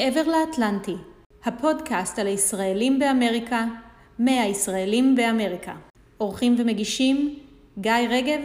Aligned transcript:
מעבר 0.00 0.22
לאטלנטי, 0.22 0.96
הפודקאסט 1.44 2.18
על 2.18 2.26
הישראלים 2.26 2.98
באמריקה, 2.98 3.66
מהישראלים 4.18 5.14
באמריקה. 5.16 5.74
עורכים 6.18 6.56
ומגישים 6.58 7.38
גיא 7.78 7.92
רגב 8.10 8.40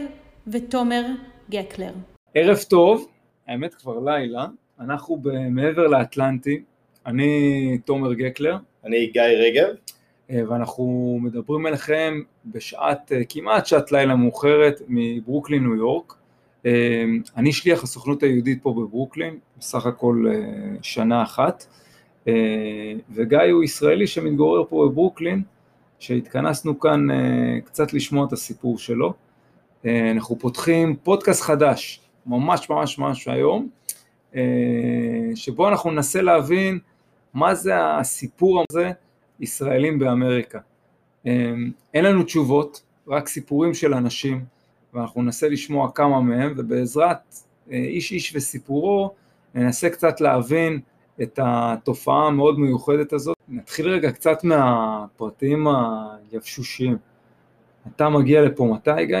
ותומר 0.46 1.04
גקלר. 1.50 1.92
ערב 2.34 2.58
טוב, 2.68 3.08
האמת 3.46 3.74
כבר 3.74 3.98
לילה, 4.04 4.46
אנחנו 4.80 5.22
מעבר 5.50 5.86
לאטלנטי, 5.86 6.62
אני 7.06 7.78
תומר 7.84 8.12
גקלר. 8.12 8.56
אני 8.84 9.06
גיא 9.06 9.22
רגב. 9.22 9.74
אה, 10.30 10.40
ואנחנו 10.48 11.18
מדברים 11.22 11.66
אליכם 11.66 12.20
בשעת, 12.46 13.12
אה, 13.12 13.24
כמעט 13.28 13.66
שעת 13.66 13.92
לילה 13.92 14.16
מאוחרת 14.16 14.80
מברוקלין, 14.88 15.62
ניו 15.62 15.76
יורק. 15.76 16.14
אה, 16.66 17.04
אני 17.36 17.52
שליח 17.52 17.82
הסוכנות 17.82 18.22
היהודית 18.22 18.62
פה 18.62 18.72
בברוקלין, 18.72 19.38
בסך 19.58 19.86
הכל 19.86 20.24
שנה 20.82 21.22
אחת, 21.22 21.66
וגיא 23.10 23.38
הוא 23.52 23.64
ישראלי 23.64 24.06
שמתגורר 24.06 24.64
פה 24.68 24.88
בברוקלין, 24.88 25.42
שהתכנסנו 25.98 26.80
כאן 26.80 27.06
קצת 27.64 27.92
לשמוע 27.92 28.26
את 28.26 28.32
הסיפור 28.32 28.78
שלו. 28.78 29.14
אנחנו 29.84 30.38
פותחים 30.38 30.96
פודקאסט 31.02 31.42
חדש, 31.42 32.00
ממש 32.26 32.70
ממש 32.70 32.98
ממש 32.98 33.28
היום, 33.28 33.68
שבו 35.34 35.68
אנחנו 35.68 35.90
ננסה 35.90 36.22
להבין 36.22 36.78
מה 37.34 37.54
זה 37.54 37.96
הסיפור 37.98 38.64
הזה 38.70 38.90
ישראלים 39.40 39.98
באמריקה. 39.98 40.58
אין 41.94 42.04
לנו 42.04 42.22
תשובות, 42.22 42.82
רק 43.08 43.28
סיפורים 43.28 43.74
של 43.74 43.94
אנשים, 43.94 44.44
ואנחנו 44.94 45.22
ננסה 45.22 45.48
לשמוע 45.48 45.90
כמה 45.94 46.20
מהם, 46.20 46.54
ובעזרת 46.56 47.34
אה, 47.70 47.76
איש 47.76 48.12
איש 48.12 48.36
וסיפורו, 48.36 49.14
ננסה 49.54 49.90
קצת 49.90 50.20
להבין 50.20 50.80
את 51.22 51.38
התופעה 51.42 52.26
המאוד 52.26 52.58
מיוחדת 52.58 53.12
הזאת. 53.12 53.36
נתחיל 53.48 53.88
רגע 53.88 54.12
קצת 54.12 54.44
מהפרטים 54.44 55.66
היבשושים. 56.32 56.96
אתה 57.94 58.08
מגיע 58.08 58.42
לפה 58.42 58.64
מתי, 58.74 59.06
גיא? 59.06 59.18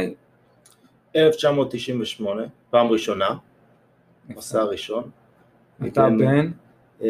1998, 1.16 2.42
פעם 2.70 2.86
ראשונה, 2.86 3.28
מסע 4.28 4.60
הראשון. 4.60 5.10
אתה 5.86 6.08
בן? 6.18 6.50
11-12. 7.00 7.04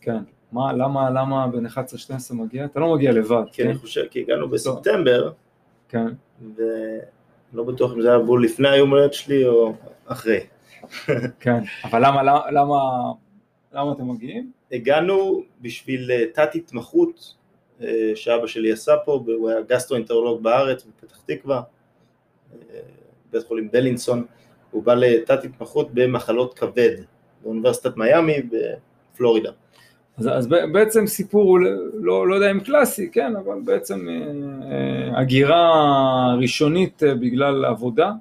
כן. 0.00 0.18
מה, 0.52 0.72
למה, 0.72 1.10
למה 1.10 1.48
בין 1.48 1.66
11-12 1.66 1.70
מגיע? 2.34 2.64
אתה 2.64 2.80
לא 2.80 2.94
מגיע 2.94 3.12
לבד, 3.12 3.42
כן? 3.52 3.52
כי 3.52 3.62
אני 3.62 3.74
חושב, 3.74 4.02
כי 4.10 4.20
הגענו 4.20 4.48
בספטמבר, 4.48 5.32
כן. 5.88 6.06
ולא 6.56 7.64
בטוח 7.64 7.92
אם 7.92 8.02
זה 8.02 8.08
היה 8.08 8.18
בול 8.18 8.44
לפני 8.44 8.68
היום 8.68 8.90
הולדת 8.90 9.14
שלי 9.14 9.46
או 9.46 9.74
אחרי. 10.06 10.40
כן, 11.40 11.58
אבל 11.84 12.06
למה, 12.06 12.22
למה, 12.22 12.50
למה, 12.50 12.78
למה 13.72 13.92
אתם 13.92 14.08
מגיעים? 14.10 14.50
הגענו 14.72 15.42
בשביל 15.60 16.10
אה, 16.10 16.24
תת 16.34 16.54
התמחות 16.54 17.34
אה, 17.82 18.12
שאבא 18.14 18.46
שלי 18.46 18.72
עשה 18.72 18.96
פה, 19.04 19.24
הוא 19.26 19.50
היה 19.50 19.60
גסטרואינטרולוג 19.60 20.42
בארץ, 20.42 20.84
בפתח 20.84 21.20
תקווה, 21.26 21.62
אה, 22.52 22.80
בית 23.32 23.46
חולים 23.46 23.70
בלינסון, 23.70 24.26
הוא 24.70 24.82
בא 24.82 24.94
לתת 24.94 25.44
התמחות 25.44 25.88
במחלות 25.94 26.58
כבד 26.58 26.96
באוניברסיטת 27.42 27.96
מיאמי 27.96 28.36
בפלורידה. 28.42 29.50
אז, 30.18 30.28
אז 30.32 30.46
בעצם 30.46 31.06
סיפור 31.06 31.42
הוא 31.42 31.58
לא, 31.94 32.28
לא 32.28 32.34
יודע 32.34 32.50
אם 32.50 32.60
קלאסי, 32.60 33.10
כן, 33.10 33.36
אבל 33.36 33.60
בעצם 33.64 34.08
אה, 34.08 34.14
אה, 34.14 35.20
הגירה 35.20 36.34
ראשונית 36.40 37.02
אה, 37.02 37.14
בגלל 37.14 37.64
עבודה, 37.64 38.12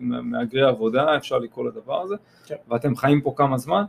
מהגרי 0.00 0.62
עבודה, 0.62 1.16
אפשר 1.16 1.38
לקרוא 1.38 1.68
לדבר 1.68 2.02
הזה, 2.02 2.14
כן. 2.46 2.54
ואתם 2.68 2.96
חיים 2.96 3.20
פה 3.20 3.32
כמה 3.36 3.58
זמן? 3.58 3.84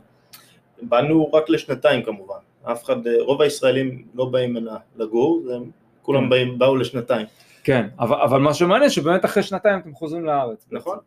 באנו 0.82 1.32
רק 1.32 1.50
לשנתיים 1.50 2.02
כמובן, 2.02 2.38
אף 2.62 2.84
אחד, 2.84 2.96
רוב 3.20 3.42
הישראלים 3.42 4.04
לא 4.14 4.24
באים 4.24 4.56
הנה 4.56 4.76
לגור, 4.96 5.42
הם 5.54 5.70
כולם 6.02 6.22
כן. 6.22 6.30
באים, 6.30 6.58
באו 6.58 6.76
לשנתיים. 6.76 7.26
כן, 7.64 7.86
אבל, 7.98 8.16
אבל 8.16 8.40
מה 8.40 8.54
שמעניין 8.54 8.90
שבאמת 8.90 9.24
אחרי 9.24 9.42
שנתיים 9.42 9.78
אתם 9.78 9.94
חוזרים 9.94 10.24
לארץ. 10.24 10.66
נכון. 10.70 10.98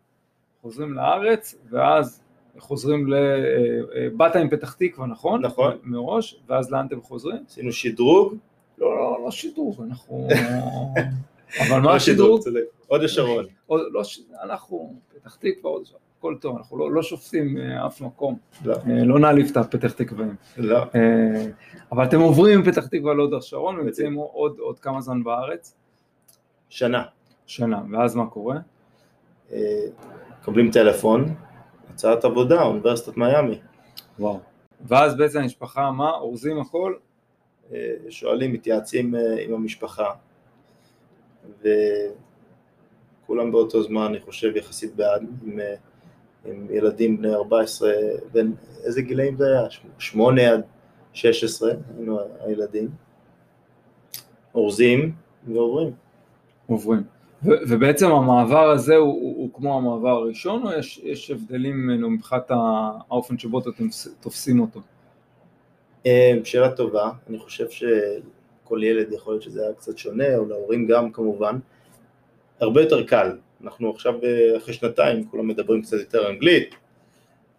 חוזרים 0.61 0.93
לארץ, 0.93 1.55
ואז 1.69 2.21
חוזרים 2.59 3.07
ל... 3.07 3.13
אה, 3.13 4.07
באת 4.17 4.35
עם 4.35 4.49
פתח 4.49 4.73
תקווה, 4.73 5.07
נכון? 5.07 5.45
נכון. 5.45 5.77
מראש, 5.83 6.39
ואז 6.47 6.71
לאן 6.71 6.85
אתם 6.85 7.01
חוזרים? 7.01 7.43
עשינו 7.47 7.71
שדרוג. 7.71 8.35
לא, 8.77 8.95
לא, 8.95 9.19
לא 9.23 9.31
שדרוג, 9.31 9.81
אנחנו... 9.89 10.27
אבל 11.61 11.79
מה 11.79 11.91
לא 11.91 11.95
השדרוג? 11.95 12.41
עוד 12.87 13.03
השרון. 13.03 13.45
לא, 13.69 14.01
אנחנו, 14.43 14.93
פתח 15.13 15.35
תקווה, 15.35 15.71
עוד 15.71 15.81
השרון. 15.81 16.01
הכל 16.17 16.35
טוב, 16.41 16.57
אנחנו 16.57 16.77
לא, 16.77 16.91
לא 16.91 17.03
שופטים 17.03 17.57
אה, 17.57 17.85
אף 17.85 18.01
מקום, 18.01 18.37
לא, 18.65 18.73
אה, 18.73 19.03
לא 19.03 19.19
נעליב 19.19 19.47
את 19.51 19.57
הפתח 19.57 19.91
תקוואים. 19.91 20.35
לא. 20.57 20.83
אבל 21.91 22.03
אתם 22.03 22.19
עוברים 22.19 22.59
מפתח 22.59 22.87
תקווה 22.87 23.13
להוד 23.13 23.33
השרון 23.33 23.79
ויוצאים 23.79 24.15
עוד, 24.15 24.59
עוד 24.59 24.79
כמה 24.79 25.01
זמן 25.01 25.23
בארץ? 25.23 25.75
שנה. 26.69 27.03
שנה, 27.45 27.81
ואז 27.91 28.15
מה 28.15 28.25
קורה? 28.25 28.57
מקבלים 30.41 30.71
טלפון, 30.71 31.25
הצעת 31.93 32.25
עבודה, 32.25 32.61
אוניברסיטת 32.61 33.17
מיאמי. 33.17 33.59
וואו. 34.19 34.39
ואז 34.87 35.17
בעצם 35.17 35.39
המשפחה, 35.39 35.91
מה, 35.91 36.09
אורזים 36.09 36.59
הכל? 36.59 36.93
אה, 37.73 37.93
שואלים, 38.09 38.53
מתייעצים 38.53 39.15
אה, 39.15 39.41
עם 39.43 39.53
המשפחה, 39.53 40.11
וכולם 41.59 43.51
באותו 43.51 43.83
זמן, 43.83 44.01
אני 44.01 44.19
חושב, 44.19 44.55
יחסית 44.55 44.95
בעד, 44.95 45.25
עם, 45.43 45.59
אה, 45.59 45.75
עם 46.45 46.67
ילדים 46.69 47.17
בני 47.17 47.33
14, 47.33 47.91
בין, 48.31 48.53
איזה 48.83 49.01
גילאים 49.01 49.37
זה 49.37 49.45
היה? 49.47 49.67
8 49.99 50.53
עד 50.53 50.61
16, 51.13 51.71
היינו 51.97 52.19
הילדים, 52.39 52.89
אורזים 54.55 55.15
ועוברים. 55.47 55.93
עוברים. 56.67 57.03
ובעצם 57.43 58.11
המעבר 58.11 58.69
הזה 58.69 58.95
הוא, 58.95 59.13
הוא, 59.13 59.37
הוא 59.37 59.49
כמו 59.53 59.77
המעבר 59.77 60.09
הראשון, 60.09 60.67
או 60.67 60.71
יש, 60.71 61.01
יש 61.03 61.31
הבדלים 61.31 61.75
ממנו 61.75 62.09
מבחינת 62.09 62.51
האופן 62.51 63.37
שבו 63.37 63.59
אתם 63.59 63.87
תופסים 64.19 64.59
אותו? 64.59 64.81
אה, 66.05 66.33
שאלה 66.43 66.71
טובה, 66.71 67.11
אני 67.29 67.39
חושב 67.39 67.65
שכל 67.69 68.83
ילד 68.83 69.11
יכול 69.13 69.33
להיות 69.33 69.43
שזה 69.43 69.61
היה 69.63 69.73
קצת 69.73 69.97
שונה, 69.97 70.35
או 70.37 70.45
להורים 70.45 70.87
גם 70.87 71.11
כמובן. 71.11 71.59
הרבה 72.59 72.81
יותר 72.81 73.03
קל, 73.03 73.31
אנחנו 73.63 73.89
עכשיו 73.89 74.13
אה, 74.23 74.57
אחרי 74.57 74.73
שנתיים, 74.73 75.27
כולם 75.27 75.47
מדברים 75.47 75.81
קצת 75.81 75.97
יותר 75.99 76.29
אנגלית, 76.29 76.75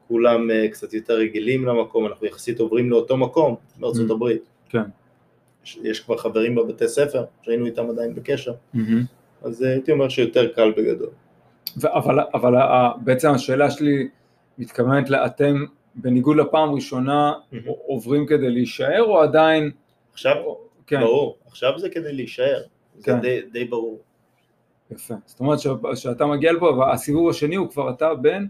כולם 0.09 0.51
אה, 0.51 0.69
קצת 0.69 0.95
יותר 0.95 1.15
רגילים 1.15 1.65
למקום, 1.65 2.07
אנחנו 2.07 2.27
יחסית 2.27 2.61
עוברים 2.61 2.91
לאותו 2.91 3.17
מקום 3.17 3.57
בארצות 3.77 4.11
mm-hmm. 4.11 4.13
הברית. 4.13 4.43
כן. 4.69 4.83
יש, 5.65 5.79
יש 5.83 6.01
כבר 6.01 6.17
חברים 6.17 6.55
בבתי 6.55 6.89
ספר, 6.89 7.25
שהיינו 7.43 7.67
איתם 7.67 7.91
עדיין 7.91 8.15
בקשר. 8.15 8.53
Mm-hmm. 8.75 9.22
אז 9.43 9.63
אה, 9.63 9.69
הייתי 9.69 9.93
אומר 9.93 10.09
שיותר 10.09 10.53
קל 10.53 10.73
בגדול. 10.77 11.11
אבל, 11.85 12.21
אבל 12.35 12.55
בעצם 13.05 13.31
השאלה 13.31 13.71
שלי 13.71 14.09
מתכוונת 14.59 15.11
לאתם 15.11 15.65
בניגוד 15.95 16.37
לפעם 16.37 16.75
ראשונה 16.75 17.33
עוברים 17.87 18.27
כדי 18.27 18.51
להישאר 18.51 19.03
או 19.03 19.21
עדיין... 19.21 19.71
עכשיו, 20.13 20.37
כן. 20.87 21.01
ברור, 21.01 21.37
עכשיו 21.47 21.79
זה 21.79 21.89
כדי 21.89 22.13
להישאר, 22.13 22.63
כן. 23.03 23.15
זה 23.15 23.21
די, 23.21 23.41
די 23.53 23.65
ברור. 23.65 24.01
יפה, 24.91 25.15
זאת 25.27 25.41
אומרת 25.41 25.59
שאתה 25.95 26.27
מגיע 26.27 26.53
לפה 26.53 26.65
והסיבוב 26.67 27.31
השני 27.31 27.55
הוא 27.55 27.71
כבר 27.71 27.91
אתה 27.91 28.15
בן? 28.15 28.47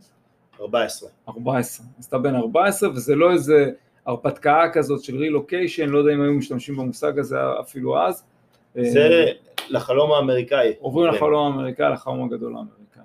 14. 0.60 1.09
14, 1.28 1.86
אז 1.98 2.04
אתה 2.04 2.19
בן 2.19 2.34
14 2.34 2.91
וזה 2.91 3.14
לא 3.14 3.32
איזה 3.32 3.70
הרפתקה 4.06 4.64
כזאת 4.72 5.04
של 5.04 5.16
רילוקיישן, 5.16 5.89
לא 5.89 5.98
יודע 5.98 6.12
אם 6.12 6.22
היו 6.22 6.33
משתמשים 6.33 6.77
במושג 6.77 7.18
הזה 7.18 7.36
אפילו 7.60 7.98
אז. 8.03 8.24
זה 8.74 9.33
לחלום 9.72 10.13
האמריקאי. 10.13 10.72
עוברים 10.80 11.15
לחלום 11.15 11.53
האמריקאי, 11.53 11.92
לחלום 11.92 12.24
הגדול 12.24 12.57
האמריקאי. 12.57 13.03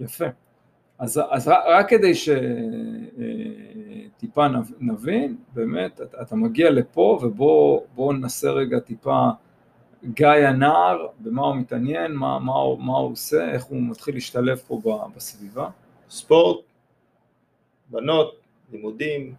יפה. 0.00 0.24
אז, 0.98 1.20
אז 1.30 1.48
רק 1.48 1.88
כדי 1.88 2.12
שטיפה 2.14 2.42
אה, 4.44 4.48
נבין, 4.80 5.36
באמת, 5.54 6.00
אתה, 6.00 6.22
אתה 6.22 6.36
מגיע 6.36 6.70
לפה 6.70 7.18
ובואו 7.22 8.12
ננסה 8.12 8.50
רגע 8.50 8.78
טיפה 8.78 9.28
גיא 10.04 10.26
הנער, 10.26 11.06
במה 11.18 11.42
הוא 11.42 11.56
מתעניין, 11.56 12.12
מה, 12.12 12.38
מה, 12.38 12.52
מה 12.78 12.96
הוא 12.96 13.12
עושה, 13.12 13.50
איך 13.50 13.64
הוא 13.64 13.82
מתחיל 13.82 14.14
להשתלב 14.14 14.58
פה 14.58 14.80
בסביבה. 15.16 15.68
ספורט, 16.10 16.64
בנות, 17.90 18.39
לימודים, 18.72 19.34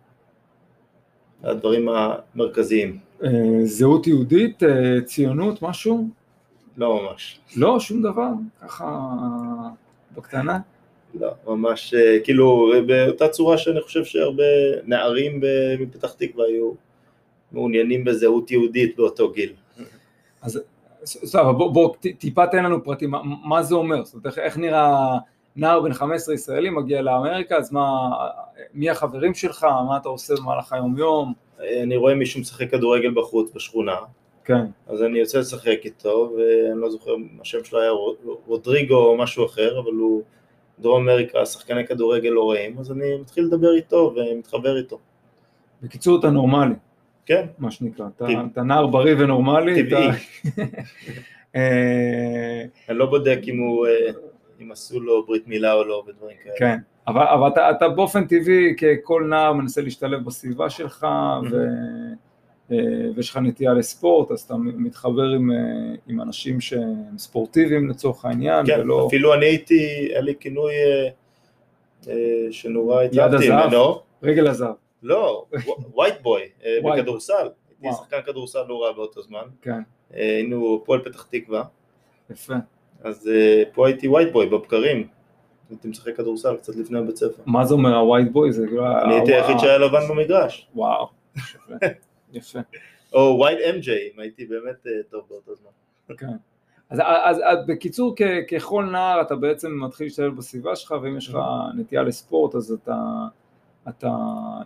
הדברים 1.44 1.90
המרכזיים. 1.90 2.98
אה, 3.24 3.30
זהות 3.64 4.08
יהודית, 4.08 4.64
אה, 4.64 5.02
ציונות, 5.06 5.62
משהו? 5.62 6.08
לא 6.78 7.02
ממש. 7.02 7.40
לא, 7.56 7.80
שום 7.80 8.02
דבר? 8.02 8.30
ככה 8.62 9.10
בקטנה? 10.16 10.60
לא, 11.20 11.32
ממש, 11.48 11.94
אה, 11.94 12.18
כאילו, 12.24 12.72
באותה 12.88 13.28
צורה 13.28 13.58
שאני 13.58 13.82
חושב 13.82 14.06
שהרבה 14.06 14.44
נערים 14.86 15.42
מפתח 15.80 16.14
תקווה 16.14 16.46
היו 16.46 16.72
מעוניינים 17.52 18.04
בזהות 18.04 18.52
יהודית 18.52 18.98
באותו 18.98 19.32
גיל. 19.32 19.54
אז 20.42 20.62
סבבה, 21.06 21.54
בוא, 21.54 21.72
בוא 21.72 21.96
טיפה 22.18 22.48
תן 22.48 22.64
לנו 22.64 22.84
פרטים, 22.84 23.10
מה, 23.12 23.22
מה 23.24 23.64
זה 23.64 23.76
אומר? 23.76 24.04
זאת 24.06 24.14
אומרת, 24.14 24.26
איך, 24.26 24.38
איך 24.38 24.58
נראה 24.58 25.18
נער 25.56 25.80
בן 25.82 25.94
15 25.94 26.36
ישראלי 26.36 26.70
מגיע 26.70 27.02
לאמריקה, 27.02 27.58
אז 27.58 27.72
מה, 27.72 28.10
מי 28.74 28.90
החברים 28.90 29.34
שלך, 29.34 29.64
מה 29.64 29.98
אתה 29.98 30.10
עושה 30.10 30.34
במהלך 30.36 30.74
היום 30.74 30.98
יום? 30.98 31.34
אני 31.84 31.96
רואה 31.96 32.16
מישהו 32.16 32.42
משחק 32.42 32.72
כדורגל 32.72 33.12
בחוץ 33.12 33.52
בשכונה, 33.56 33.96
כן, 34.46 34.66
אז 34.88 35.04
אני 35.04 35.20
יוצא 35.20 35.40
לשחק 35.40 35.80
איתו, 35.86 36.34
ואני 36.38 36.82
לא 36.82 36.90
זוכר, 36.90 37.12
השם 37.42 37.64
שלו 37.64 37.80
היה 37.80 37.90
רו- 37.92 38.16
רודריגו 38.48 38.96
או 38.96 39.18
משהו 39.18 39.46
אחר, 39.46 39.80
אבל 39.80 39.92
הוא 39.92 40.22
דרום 40.80 41.10
אמריקה, 41.10 41.46
שחקני 41.46 41.88
כדורגל 41.88 42.30
לא 42.30 42.50
רעים, 42.52 42.80
אז 42.80 42.92
אני 42.92 43.18
מתחיל 43.22 43.44
לדבר 43.44 43.74
איתו 43.76 44.14
ומתחבר 44.16 44.78
איתו. 44.78 45.00
בקיצור 45.84 46.20
אתה 46.20 46.30
נורמלי, 46.30 46.76
כן, 47.26 47.46
מה 47.60 47.72
שנקרא, 47.72 48.06
אתה, 48.16 48.26
טבעי. 48.26 48.36
אתה 48.54 48.64
נער 48.64 48.88
בריא 48.88 49.16
ונורמלי, 49.20 49.84
טבעי. 49.90 50.08
אתה, 51.52 51.60
אני 52.90 52.98
לא 52.98 53.06
בודק 53.06 53.40
אם 53.48 53.60
הוא, 53.60 53.88
אה, 53.88 54.12
אם 54.62 54.72
עשו 54.72 55.00
לו 55.00 55.26
ברית 55.26 55.48
מילה 55.48 55.74
או 55.74 55.84
לא 55.84 56.04
ודברים 56.08 56.38
כאלה. 56.44 56.56
כן, 56.58 56.78
אבל, 57.08 57.24
אבל 57.24 57.48
אתה, 57.48 57.72
אתה 57.72 57.90
באופן 57.90 58.28
טבעי 58.28 58.76
ככל 58.76 59.28
נער 59.30 59.54
מנסה 59.54 59.82
להשתלב 59.82 60.26
בסביבה 60.26 60.70
שלך 60.70 61.08
ו, 61.52 61.56
אה, 62.72 62.78
ויש 63.16 63.30
לך 63.30 63.38
נטייה 63.38 63.74
לספורט, 63.74 64.32
אז 64.32 64.42
אתה 64.42 64.56
מתחבר 64.58 65.30
עם, 65.36 65.52
אה, 65.52 65.58
עם 66.08 66.22
אנשים 66.22 66.62
שהם 66.62 67.18
ספורטיביים 67.18 67.90
לצורך 67.90 68.26
העניין, 68.26 68.66
כן, 68.66 68.80
ולא... 68.80 69.08
אפילו 69.08 69.34
אני 69.34 69.46
הייתי, 69.46 70.08
היה 70.12 70.22
לי 70.22 70.34
כינוי 70.40 70.74
אה, 72.08 72.14
שנורא 72.52 73.02
התלהבתי? 73.02 73.50
ממנו. 73.50 74.02
רגל 74.24 74.48
הזהב, 74.48 74.76
לא, 75.04 75.46
ווייט 75.96 76.16
בוי, 76.22 76.42
בכדורסל. 76.84 77.48
הייתי. 77.82 77.98
שחקן 77.98 78.18
כדורסל 78.26 78.64
לא 78.68 78.84
רע 78.84 78.92
באותו 78.92 79.22
זמן. 79.22 79.44
כן, 79.62 79.82
היינו 80.12 80.80
הפועל 80.84 81.00
פתח 81.00 81.28
תקווה, 81.32 81.64
יפה. 82.30 82.56
אז 83.04 83.28
אה, 83.28 83.64
פה 83.74 83.88
הייתי 83.88 84.08
ווייט 84.08 84.32
בוי 84.32 84.50
בבקרים. 84.50 85.08
הייתי 85.70 85.88
משחק 85.88 86.16
כדורסל 86.16 86.56
קצת 86.56 86.76
לפני 86.76 87.00
הבית 87.00 87.16
ספר. 87.16 87.44
מה 87.46 87.66
זה 87.66 87.74
אומר 87.74 87.96
הווייט 87.96 88.32
בוי? 88.32 88.52
זה 88.52 88.68
כאילו... 88.68 88.88
אני 88.88 89.14
הייתי 89.14 89.34
היחיד 89.34 89.60
שהיה 89.60 89.78
לבן 89.78 90.08
במגרש. 90.10 90.68
וואו, 90.76 91.08
יפה, 91.36 91.74
יפה. 92.34 92.60
או 93.14 93.36
ווייט 93.40 93.60
אמג'יי, 93.60 94.10
אם 94.16 94.20
הייתי 94.20 94.46
באמת 94.46 94.88
אה, 94.88 94.92
טוב 95.10 95.24
באותו 95.30 95.56
זמן. 95.56 95.72
כן. 96.20 96.28
אז, 96.90 97.00
אז, 97.24 97.38
אז 97.44 97.58
בקיצור, 97.68 98.14
כ, 98.16 98.22
ככל 98.52 98.86
נער 98.86 99.22
אתה 99.22 99.36
בעצם 99.36 99.84
מתחיל 99.84 100.06
להשתלב 100.08 100.36
בסביבה 100.36 100.76
שלך, 100.76 100.96
ואם 101.02 101.18
יש 101.18 101.30
לך 101.30 101.38
נטייה 101.78 102.04
לספורט, 102.04 102.56
אז 102.56 102.72
אתה, 102.72 102.96
אתה 103.90 104.16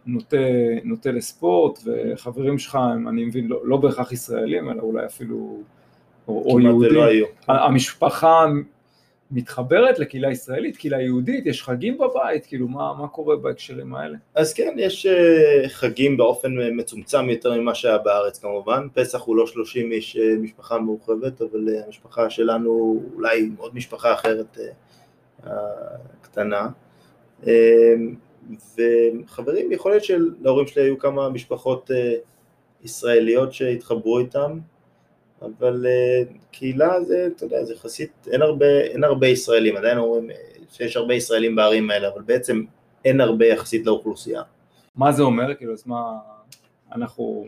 נוטה, 0.06 0.38
נוטה 0.84 1.12
לספורט, 1.12 1.80
וחברים 1.86 2.58
שלך 2.58 2.76
הם, 2.76 3.08
אני 3.08 3.26
מבין, 3.26 3.48
לא, 3.48 3.68
לא 3.68 3.78
בהכרח 3.78 4.12
ישראלים, 4.12 4.70
אלא 4.70 4.82
אולי 4.82 5.06
אפילו, 5.06 5.64
או, 6.28 6.52
או 6.52 6.60
יהודים. 6.60 7.04
היו. 7.04 7.26
המשפחה 7.48 8.46
מתחברת 9.32 10.00
לקהילה 10.00 10.32
ישראלית, 10.32 10.78
קהילה 10.78 11.02
יהודית, 11.02 11.46
יש 11.46 11.64
חגים 11.64 11.98
בבית, 11.98 12.46
כאילו, 12.46 12.68
מה, 12.68 12.94
מה 13.00 13.08
קורה 13.08 13.36
בהקשרים 13.36 13.96
האלה? 13.96 14.18
אז 14.36 14.54
כן, 14.54 14.76
יש 14.78 15.06
אה, 15.06 15.70
חגים 15.70 16.18
באופן 16.18 16.60
אה, 16.60 16.72
מצומצם 16.72 17.30
יותר 17.30 17.54
ממה 17.54 17.76
שהיה 17.76 17.98
בארץ 17.98 18.40
כמובן. 18.40 18.88
פסח 18.94 19.22
הוא 19.22 19.36
לא 19.36 19.48
30 19.48 19.92
איש 19.92 20.18
אה, 20.18 20.36
משפחה 20.42 20.78
מורחבת, 20.78 21.42
אבל 21.42 21.70
המשפחה 21.86 22.30
שלנו 22.30 23.04
אולי 23.16 23.50
עוד 23.58 23.76
משפחה 23.76 24.14
אחרת 24.14 24.58
קטנה. 26.22 26.68
אה, 27.48 27.94
וחברים, 28.78 29.72
יכול 29.72 29.92
להיות 29.92 30.04
שלהורים 30.04 30.68
שלי 30.68 30.84
היו 30.84 31.00
כמה 31.00 31.30
משפחות 31.30 31.92
ישראליות 32.84 33.54
שהתחברו 33.54 34.20
איתם, 34.20 34.60
אבל 35.42 35.86
אה, 35.86 36.22
קהילה 36.52 37.04
זה, 37.04 37.28
אתה 37.36 37.46
יודע, 37.46 37.64
זה 37.64 37.74
יחסית, 37.74 38.28
אין 38.32 38.42
הרבה, 38.42 38.66
אין 38.82 39.04
הרבה 39.04 39.28
ישראלים, 39.28 39.78
עדיין 39.78 39.98
אומרים 39.98 40.32
אה, 40.32 40.36
שיש 40.72 40.98
הרבה 40.98 41.14
ישראלים 41.14 41.56
בערים 41.56 41.92
האלה, 41.92 42.08
אבל 42.08 42.22
בעצם 42.22 42.64
אין 43.06 43.22
הרבה 43.22 43.46
יחסית 43.46 43.86
לאוכלוסייה. 43.86 44.42
מה 44.96 45.12
זה 45.12 45.24
אומר? 45.24 45.56
כאילו, 45.56 45.74
אז 45.74 45.84
מה, 45.88 46.12
אנחנו, 46.96 47.46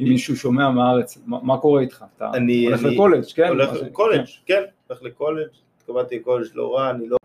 אם 0.00 0.04
מישהו 0.08 0.36
שומע 0.36 0.70
מהארץ, 0.70 1.18
מה, 1.26 1.38
מה 1.42 1.58
קורה 1.58 1.80
איתך? 1.80 2.04
אתה 2.16 2.30
אני- 2.34 2.66
הולך 2.66 2.84
אני- 2.84 2.94
לקולג', 2.94 3.24
כן? 3.34 3.48
הולך 3.48 3.72
לקולג', 3.72 4.24
כן, 4.46 4.62
הולך 4.88 5.02
לקולג', 5.02 5.46
התקבלתי 5.78 6.16
לקולג' 6.18 6.46
לא 6.54 6.74
רע, 6.74 6.90
אני 6.90 7.08
לא... 7.08 7.16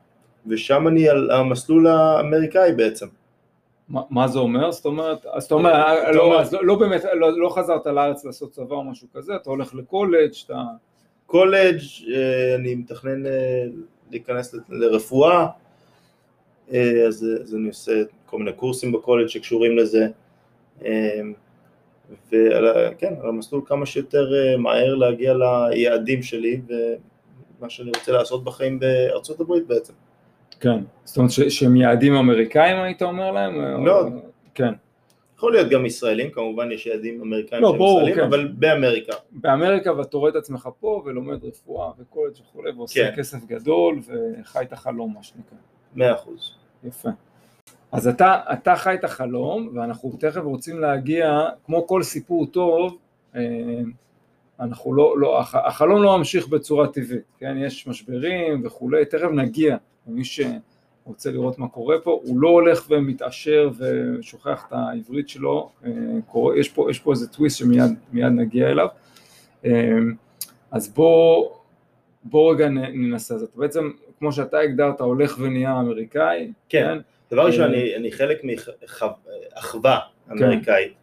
ושם 0.47 0.87
אני 0.87 1.09
על 1.09 1.31
המסלול 1.31 1.87
האמריקאי 1.87 2.71
בעצם. 2.73 3.05
מה, 3.89 4.27
זה 4.27 4.39
אומר? 4.39 4.71
זאת 4.71 4.85
אומרת, 4.85 5.25
אז 5.25 5.43
אתה 5.45 5.55
אומר, 5.55 5.71
אתה 6.03 6.11
לא, 6.11 6.21
אומר- 6.23 6.39
אז 6.41 6.53
לא, 6.53 6.65
לא 6.65 6.75
באמת, 6.75 7.01
לא, 7.13 7.39
לא 7.39 7.49
חזרת 7.49 7.85
לארץ 7.85 8.25
לעשות 8.25 8.51
צבא 8.51 8.75
או 8.75 8.83
משהו 8.83 9.07
כזה, 9.13 9.35
אתה 9.35 9.49
הולך 9.49 9.75
לקולג', 9.75 10.31
אתה... 10.45 10.61
קולג', 11.25 11.79
אה, 12.13 12.55
אני 12.55 12.75
מתכנן 12.75 13.25
אה, 13.25 13.65
להיכנס 14.11 14.55
לרפואה, 14.69 15.47
אה, 16.73 17.03
אז, 17.07 17.25
אז 17.41 17.55
אני 17.55 17.67
עושה 17.67 17.91
כל 18.25 18.37
מיני 18.37 18.53
קורסים 18.53 18.91
בקולג' 18.91 19.27
שקשורים 19.27 19.77
לזה, 19.77 20.07
אה, 20.85 21.21
ועל 22.31 22.67
ה- 22.67 22.93
כן, 22.97 23.13
על 23.21 23.29
המסלול 23.29 23.61
כמה 23.65 23.85
שיותר 23.85 24.27
אה, 24.35 24.57
מהר 24.57 24.95
להגיע 24.95 25.33
ליעדים 25.33 26.23
שלי 26.23 26.61
ומה 26.67 27.69
שאני 27.69 27.89
רוצה 27.89 28.11
לעשות 28.11 28.43
בחיים 28.43 28.79
בארצות 28.79 29.39
הברית 29.39 29.67
בעצם. 29.67 29.93
כן. 30.59 30.79
זאת 31.03 31.17
אומרת 31.17 31.31
ש, 31.31 31.39
שהם 31.41 31.75
יעדים 31.75 32.13
אמריקאים 32.13 32.77
היית 32.77 33.01
אומר 33.01 33.31
להם? 33.31 33.85
לא. 33.85 34.01
או- 34.01 34.07
כן. 34.53 34.73
יכול 35.37 35.51
להיות 35.51 35.69
גם 35.69 35.85
ישראלים, 35.85 36.29
כמובן 36.31 36.71
יש 36.71 36.85
יעדים 36.85 37.21
אמריקאים 37.21 37.61
לא, 37.61 37.69
שהם 37.69 37.77
ברור, 37.77 37.97
ישראלים, 37.99 38.15
כן. 38.15 38.23
אבל 38.23 38.47
באמריקה. 38.47 39.13
באמריקה 39.31 39.97
ואתה 39.97 40.17
רואה 40.17 40.29
את 40.31 40.35
עצמך 40.35 40.69
פה 40.79 41.01
ולומד 41.05 41.43
רפואה 41.45 41.91
וקולג' 41.99 42.33
וכולי 42.41 42.71
ועושה 42.71 43.11
כן. 43.11 43.15
כסף 43.17 43.45
גדול 43.45 43.99
וחי 44.41 44.61
את 44.63 44.73
החלום 44.73 45.13
מה 45.13 45.23
שנקרא. 45.23 45.57
מאה 45.95 46.13
אחוז. 46.13 46.51
יפה. 46.83 47.09
אז 47.91 48.07
אתה, 48.07 48.35
אתה 48.53 48.75
חי 48.75 48.93
את 48.93 49.03
החלום, 49.03 49.69
ואנחנו 49.75 50.11
תכף 50.19 50.41
רוצים 50.43 50.79
להגיע, 50.79 51.43
כמו 51.65 51.87
כל 51.87 52.03
סיפור 52.03 52.45
טוב, 52.45 52.97
אה, 53.35 53.41
אנחנו 54.59 54.93
לא, 54.93 55.15
לא, 55.19 55.39
הח- 55.39 55.55
החלום 55.55 56.03
לא 56.03 56.17
ממשיך 56.17 56.47
בצורה 56.47 56.87
טבעית, 56.87 57.21
כן, 57.39 57.57
יש 57.57 57.87
משברים 57.87 58.61
וכולי, 58.65 59.05
תכף 59.05 59.29
נגיע, 59.33 59.77
ומי 60.07 60.23
שרוצה 60.23 61.31
לראות 61.31 61.59
מה 61.59 61.67
קורה 61.67 61.99
פה, 61.99 62.19
הוא 62.23 62.39
לא 62.41 62.49
הולך 62.49 62.85
ומתעשר 62.89 63.69
ושוכח 63.77 64.65
את 64.67 64.73
העברית 64.73 65.29
שלו, 65.29 65.71
אה, 65.85 65.91
קורה, 66.27 66.57
יש, 66.57 66.69
פה, 66.69 66.91
יש 66.91 66.99
פה 66.99 67.11
איזה 67.11 67.27
טוויסט 67.27 67.57
שמיד 67.57 67.91
מיד 68.13 68.25
נגיע 68.25 68.69
אליו, 68.69 68.87
אה, 69.65 69.71
אז 70.71 70.89
בוא, 70.89 71.49
בוא 72.23 72.53
רגע 72.53 72.69
ננסה, 72.69 73.35
אז 73.35 73.43
אתה 73.43 73.57
בעצם, 73.59 73.91
כמו 74.19 74.31
שאתה 74.31 74.59
הגדרת, 74.59 75.01
הולך 75.01 75.37
ונהיה 75.39 75.79
אמריקאי, 75.79 76.51
כן. 76.69 76.97
דבר 77.31 77.45
ראשון, 77.45 77.61
אה, 77.63 77.67
אני, 77.67 77.95
אני 77.95 78.11
חלק 78.11 78.41
מאחווה 78.43 79.99
אמריקאית, 80.31 80.93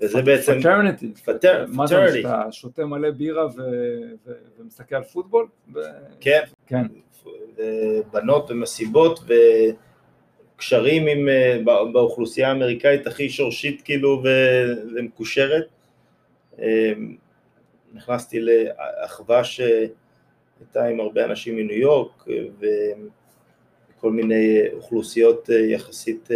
וזה 0.00 0.22
בעצם, 0.22 0.60
fraternity, 0.60 1.12
frater- 1.24 1.66
מה 1.68 1.86
זה. 1.86 1.96
שאתה 2.14 2.52
שותה 2.52 2.86
מלא 2.86 3.10
בירה 3.10 3.46
ו- 3.46 3.50
ו- 4.26 4.32
ומסתכל 4.58 4.94
על 4.96 5.02
פוטבול? 5.04 5.46
ו- 5.74 5.80
כן, 6.20 6.40
כן, 6.66 6.82
בנות 8.12 8.50
ומסיבות 8.50 9.20
וקשרים 10.56 11.06
עם, 11.06 11.28
אה, 11.28 11.58
בא- 11.64 11.84
באוכלוסייה 11.92 12.48
האמריקאית 12.48 13.06
הכי 13.06 13.28
שורשית 13.30 13.82
כאילו 13.82 14.22
ו- 14.24 14.72
ומקושרת. 14.96 15.66
אה, 16.58 16.92
נכנסתי 17.94 18.40
לאחווה 18.40 19.44
שהייתה 19.44 20.84
עם 20.90 21.00
הרבה 21.00 21.24
אנשים 21.24 21.56
מניו 21.56 21.78
יורק 21.78 22.24
אה, 22.30 22.34
וכל 23.98 24.10
מיני 24.12 24.58
אוכלוסיות 24.72 25.48
יחסית 25.68 26.28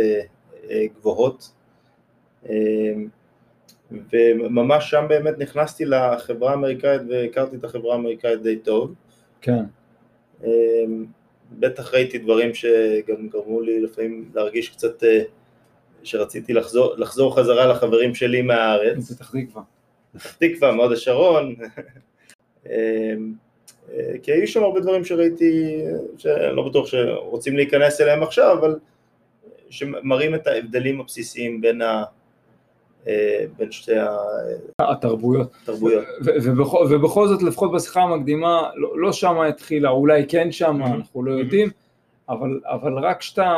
גבוהות. 0.98 1.52
וממש 4.12 4.90
שם 4.90 5.06
באמת 5.08 5.38
נכנסתי 5.38 5.84
לחברה 5.84 6.50
האמריקאית 6.50 7.02
והכרתי 7.08 7.56
את 7.56 7.64
החברה 7.64 7.94
האמריקאית 7.94 8.42
די 8.42 8.56
טוב. 8.56 8.94
כן, 9.40 9.62
אמ, 10.44 11.04
בטח 11.52 11.94
ראיתי 11.94 12.18
דברים 12.18 12.54
שגם 12.54 13.28
גרמו 13.28 13.60
לי 13.60 13.80
לפעמים 13.80 14.30
להרגיש 14.34 14.68
קצת 14.68 15.04
אה, 15.04 15.22
שרציתי 16.02 16.52
לחזור, 16.52 16.94
לחזור 16.96 17.36
חזרה 17.36 17.66
לחברים 17.66 18.14
שלי 18.14 18.42
מהארץ, 18.42 19.12
פתח 19.12 19.30
תקווה. 19.30 19.62
פתח 20.12 20.32
תקווה, 20.32 20.72
מהוד 20.72 20.92
השרון, 20.92 21.54
אמ, 22.66 23.32
אה, 23.92 24.12
כי 24.22 24.32
היו 24.32 24.48
שם 24.48 24.62
הרבה 24.62 24.80
דברים 24.80 25.04
שראיתי, 25.04 25.82
שאני 26.18 26.56
לא 26.56 26.68
בטוח 26.68 26.86
שרוצים 26.86 27.56
להיכנס 27.56 28.00
אליהם 28.00 28.22
עכשיו, 28.22 28.58
אבל 28.58 28.78
שמראים 29.70 30.34
את 30.34 30.46
ההבדלים 30.46 31.00
הבסיסיים 31.00 31.60
בין, 31.60 31.82
ה, 31.82 32.04
בין 33.56 33.70
שתי 33.72 33.92
התרבויות. 34.80 35.50
התרבויות. 35.62 36.04
ובכל, 36.44 36.86
ובכל 36.90 37.28
זאת, 37.28 37.42
לפחות 37.42 37.72
בשיחה 37.72 38.02
המקדימה, 38.02 38.70
לא, 38.74 39.00
לא 39.00 39.12
שמה 39.12 39.46
התחילה, 39.46 39.90
אולי 39.90 40.26
כן 40.28 40.52
שמה, 40.52 40.84
Mhm. 40.86 40.94
אנחנו 40.94 41.22
לא 41.22 41.32
יודעים, 41.32 41.68
אבל, 42.28 42.60
אבל 42.64 42.98
רק 42.98 43.22
שאתה, 43.22 43.54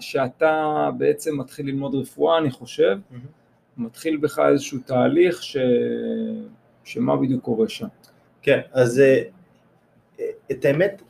שאתה 0.00 0.90
בעצם 0.98 1.38
מתחיל 1.40 1.66
ללמוד 1.66 1.94
רפואה, 1.94 2.38
אני 2.38 2.50
חושב, 2.50 2.96
מתחיל 3.76 4.16
בך 4.16 4.38
איזשהו 4.38 4.78
תהליך 4.86 5.42
ש... 5.42 5.56
שמה 6.84 7.16
בדיוק 7.16 7.44
קורה 7.44 7.68
שם. 7.68 7.86
כן, 8.42 8.60
אז 8.72 9.00
אה, 9.00 9.22
אה, 10.20 10.24
את 10.50 10.64
האמת, 10.64 11.02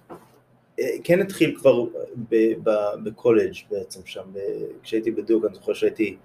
אה, 0.81 0.89
כן 1.05 1.21
התחיל 1.21 1.57
כבר 1.59 1.85
בקולג' 3.05 3.55
בעצם 3.71 4.01
שם, 4.05 4.23
כשהייתי 4.83 5.11
בדוק, 5.11 5.45
אני 5.45 5.55
זוכר 5.55 5.73
שהייתי 5.75 6.17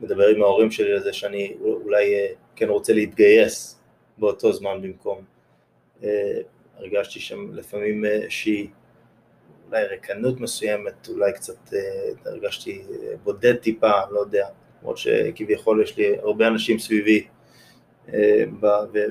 מדבר 0.00 0.28
עם 0.28 0.42
ההורים 0.42 0.70
שלי 0.70 0.92
על 0.92 1.02
זה 1.02 1.12
שאני 1.12 1.54
אולי 1.60 2.14
אה, 2.14 2.26
כן 2.56 2.68
רוצה 2.68 2.92
להתגייס 2.92 3.80
באותו 4.18 4.52
זמן 4.52 4.82
במקום. 4.82 5.24
אה, 6.04 6.40
הרגשתי 6.78 7.20
שם 7.20 7.52
לפעמים 7.52 8.04
איזושהי 8.04 8.70
אולי 9.68 9.84
ריקנות 9.84 10.40
מסוימת, 10.40 11.08
אולי 11.08 11.32
קצת 11.32 11.74
אה, 11.74 11.80
הרגשתי 12.24 12.82
בודד 13.24 13.54
טיפה, 13.54 13.92
לא 14.10 14.20
יודע, 14.20 14.46
למרות 14.80 14.98
שכביכול 14.98 15.82
יש 15.82 15.96
לי 15.96 16.18
הרבה 16.18 16.48
אנשים 16.48 16.78
סביבי 16.78 17.26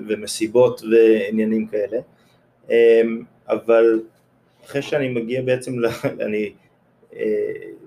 ומסיבות 0.08 0.82
ועניינים 0.82 1.67
כאלה, 1.67 1.98
אבל 3.48 4.01
אחרי 4.65 4.82
שאני 4.82 5.10
מגיע 5.10 5.41
בעצם, 5.41 5.74
אני 6.25 6.53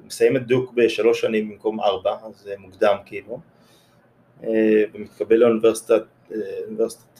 מסיים 0.06 0.36
את 0.36 0.46
דוק 0.46 0.72
בשלוש 0.75 1.20
שנים 1.20 1.50
במקום 1.50 1.80
ארבע, 1.80 2.16
אז 2.25 2.34
זה 2.36 2.54
מוקדם 2.58 2.96
כאילו, 3.06 3.40
אה, 4.44 4.84
ומתקבל 4.94 5.36
לאוניברסיטת, 5.36 6.02
אה, 6.32 6.38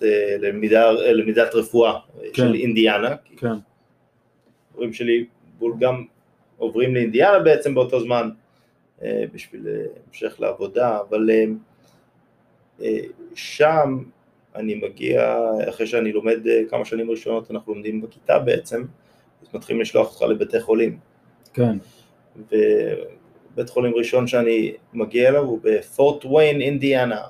אה, 0.03 0.37
למידה, 0.39 0.93
למידת 0.93 1.55
רפואה 1.55 1.93
אה, 1.93 1.99
כן. 2.23 2.33
של 2.35 2.55
אינדיאנה, 2.55 3.17
כן, 3.37 3.47
ההורים 4.73 4.93
שלי 4.93 5.27
גם 5.79 6.05
עוברים 6.57 6.95
לאינדיאנה 6.95 7.39
בעצם 7.39 7.75
באותו 7.75 8.01
זמן 8.01 8.31
בשביל 9.33 9.67
המשך 10.09 10.37
לעבודה, 10.41 11.01
אבל 11.01 11.31
שם 13.35 13.99
אני 14.55 14.75
מגיע, 14.75 15.39
אחרי 15.69 15.87
שאני 15.87 16.13
לומד 16.13 16.39
כמה 16.71 16.85
שנים 16.85 17.11
ראשונות, 17.11 17.51
אנחנו 17.51 17.75
לומדים 17.75 18.01
בכיתה 18.01 18.39
בעצם, 18.39 18.85
אז 19.43 19.49
מתחילים 19.55 19.83
לשלוח 19.83 20.09
אותך 20.13 20.23
לבתי 20.23 20.61
חולים. 20.61 20.99
כן, 21.55 21.79
ובית 22.39 23.71
חולים 23.71 23.95
ראשון 23.95 24.27
שאני 24.27 24.73
מגיע 24.95 25.29
אליו 25.29 25.43
הוא 25.43 25.61
בפורט 25.63 26.25
ויין, 26.25 26.61
אינדיאנה. 26.61 27.23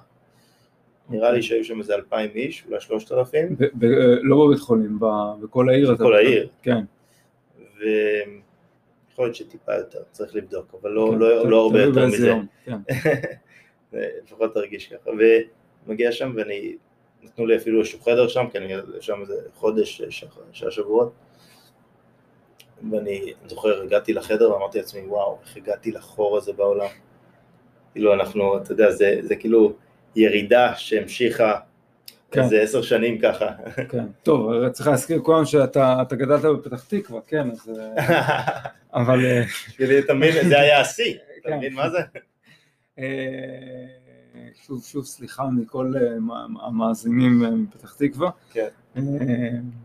נראה 1.10 1.32
לי 1.32 1.42
שהיו 1.42 1.64
שם 1.64 1.78
איזה 1.78 1.94
אלפיים 1.94 2.30
איש, 2.34 2.64
אולי 2.68 2.80
שלושת 2.80 3.12
אלפים, 3.12 3.56
ב- 3.58 3.84
לא 4.22 4.46
בבית 4.46 4.60
חולים, 4.60 4.98
בכל 5.42 5.68
העיר. 5.68 5.94
בכל. 5.94 6.14
העיר. 6.14 6.48
כן. 6.62 6.84
ויכול 7.78 9.24
להיות 9.24 9.34
שטיפה 9.34 9.74
יותר, 9.74 9.98
צריך 10.10 10.34
לבדוק, 10.36 10.74
אבל 10.80 10.90
לא, 10.90 11.08
כן, 11.12 11.18
לא, 11.18 11.50
לא 11.50 11.62
הרבה 11.62 11.82
יותר 11.82 12.06
מזה. 12.06 12.32
כן. 12.64 12.78
לפחות 14.24 14.54
תרגיש 14.54 14.92
ככה. 14.92 15.10
ומגיע 15.86 16.12
שם 16.12 16.32
ואני, 16.36 16.76
נתנו 17.22 17.46
לי 17.46 17.56
אפילו 17.56 17.80
איזשהו 17.80 18.00
חדר 18.00 18.28
שם, 18.28 18.44
כי 18.52 18.58
אני 18.58 18.72
שם 19.00 19.20
איזה 19.20 19.34
חודש, 19.54 20.02
שעה 20.52 20.70
שבועות. 20.70 21.12
ואני 22.90 23.32
זוכר, 23.46 23.82
הגעתי 23.82 24.12
לחדר 24.12 24.52
ואמרתי 24.52 24.78
לעצמי, 24.78 25.00
וואו, 25.00 25.38
איך 25.44 25.56
הגעתי 25.56 25.92
לחור 25.92 26.36
הזה 26.36 26.52
בעולם. 26.52 26.88
כאילו 27.92 28.14
אנחנו, 28.14 28.56
אתה 28.56 28.72
יודע, 28.72 28.90
זה, 28.90 29.18
זה 29.22 29.36
כאילו 29.36 29.72
ירידה 30.16 30.72
שהמשיכה 30.76 31.58
כן. 32.30 32.42
איזה 32.42 32.60
עשר 32.60 32.82
שנים 32.82 33.18
ככה. 33.18 33.48
כן. 33.90 34.04
טוב, 34.22 34.68
צריך 34.68 34.88
להזכיר 34.88 35.16
לכולם 35.16 35.44
שאתה 35.44 36.02
אתה 36.02 36.16
גדלת 36.16 36.42
בפתח 36.42 36.84
תקווה, 36.84 37.20
כן, 37.26 37.50
אז... 37.50 37.70
אה, 37.78 38.56
אבל... 39.00 39.26
אה, 39.26 39.42
בשבילי, 39.68 39.98
אתה 39.98 40.14
מבין, 40.14 40.48
זה 40.48 40.60
היה 40.60 40.80
השיא, 40.80 41.14
אתה 41.40 41.48
כן. 41.48 41.56
מבין 41.56 41.74
מה 41.74 41.90
זה? 41.90 41.98
אה, 42.98 43.04
שוב, 44.66 44.84
שוב, 44.84 45.04
סליחה 45.04 45.44
מכל 45.46 45.92
אה, 45.96 46.16
המאזינים 46.66 47.44
אה, 47.44 47.50
מפתח 47.50 47.94
תקווה. 47.94 48.30
כן. 48.52 48.68
אה, 48.96 49.02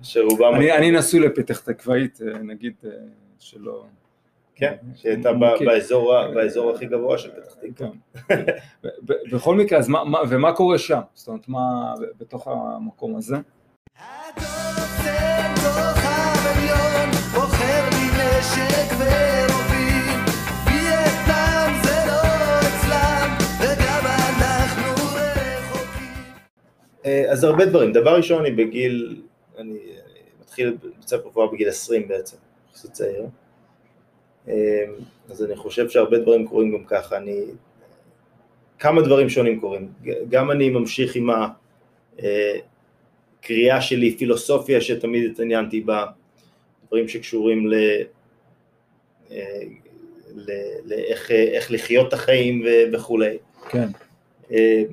שרובם... 0.03 0.55
אני 0.55 0.71
אני 0.71 0.91
נשוי 0.91 1.19
לפתח 1.19 1.59
תקוואית, 1.59 2.19
אה, 2.21 2.37
נגיד, 2.37 2.73
אה, 2.85 2.89
שלא... 3.39 3.83
כן, 4.55 4.75
שהייתה 4.95 5.33
ב- 5.33 5.35
מכיר. 5.35 5.67
באזור 5.69 6.13
באזור 6.33 6.71
הכי 6.71 6.85
גבוה 6.85 7.17
של 7.17 7.29
פתח 7.31 7.53
תקווה. 7.53 7.89
כן. 8.27 8.43
בכל 9.31 9.55
מקרה, 9.55 9.79
אז 9.79 9.87
מה, 9.87 10.03
מה- 10.03 10.19
ומה 10.29 10.53
קורה 10.53 10.77
שם? 10.77 10.99
זאת 11.13 11.27
אומרת, 11.27 11.47
מה 11.47 11.93
בתוך 12.19 12.47
המקום 12.47 13.15
הזה? 13.15 13.35
אז 27.03 27.43
הרבה 27.43 27.65
דברים. 27.65 27.91
דבר 27.91 28.15
ראשון, 28.15 28.45
אני 28.45 28.51
בגיל, 28.51 29.21
אני 29.57 29.77
מתחיל 30.41 30.77
ספר 31.01 31.27
רפואה 31.27 31.47
בגיל 31.51 31.69
20 31.69 32.07
בעצם, 32.07 32.37
יחסית 32.71 32.91
צעיר. 32.91 33.25
אה, 34.47 34.85
אז 35.29 35.43
אני 35.43 35.55
חושב 35.55 35.89
שהרבה 35.89 36.17
דברים 36.17 36.47
קורים 36.47 36.71
גם 36.71 36.83
ככה. 36.85 37.17
אני... 37.17 37.41
כמה 38.79 39.01
דברים 39.01 39.29
שונים 39.29 39.59
קורים. 39.59 39.91
גם 40.29 40.51
אני 40.51 40.69
ממשיך 40.69 41.15
עם 41.15 41.29
הקריאה 43.39 43.81
שלי, 43.81 44.17
פילוסופיה 44.17 44.81
שתמיד 44.81 45.31
התעניינתי 45.31 45.81
בה, 45.81 46.05
דברים 46.87 47.07
שקשורים 47.07 47.67
ל... 47.67 47.73
אה, 49.31 49.61
לאיך 50.85 51.31
איך 51.31 51.71
לחיות 51.71 52.07
את 52.07 52.13
החיים 52.13 52.65
וכולי. 52.93 53.37
כן, 53.69 53.87
אה, 54.51 54.83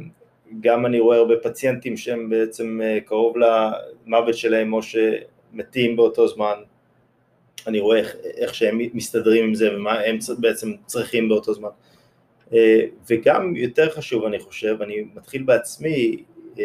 גם 0.60 0.86
אני 0.86 1.00
רואה 1.00 1.16
הרבה 1.16 1.34
פציינטים 1.42 1.96
שהם 1.96 2.30
בעצם 2.30 2.80
אה, 2.82 2.98
קרוב 3.00 3.34
למוות 3.36 4.36
שלהם 4.36 4.72
או 4.72 4.80
שמתים 4.82 5.96
באותו 5.96 6.28
זמן. 6.28 6.54
אני 7.66 7.80
רואה 7.80 7.98
איך, 7.98 8.16
איך 8.36 8.54
שהם 8.54 8.78
מסתדרים 8.94 9.44
עם 9.44 9.54
זה 9.54 9.76
ומה 9.76 10.00
הם 10.00 10.18
בעצם 10.38 10.72
צריכים 10.86 11.28
באותו 11.28 11.54
זמן. 11.54 11.68
אה, 12.52 12.80
וגם 13.10 13.56
יותר 13.56 13.90
חשוב 13.90 14.24
אני 14.24 14.38
חושב, 14.38 14.82
אני 14.82 15.04
מתחיל 15.14 15.42
בעצמי 15.42 16.22
אה, 16.58 16.64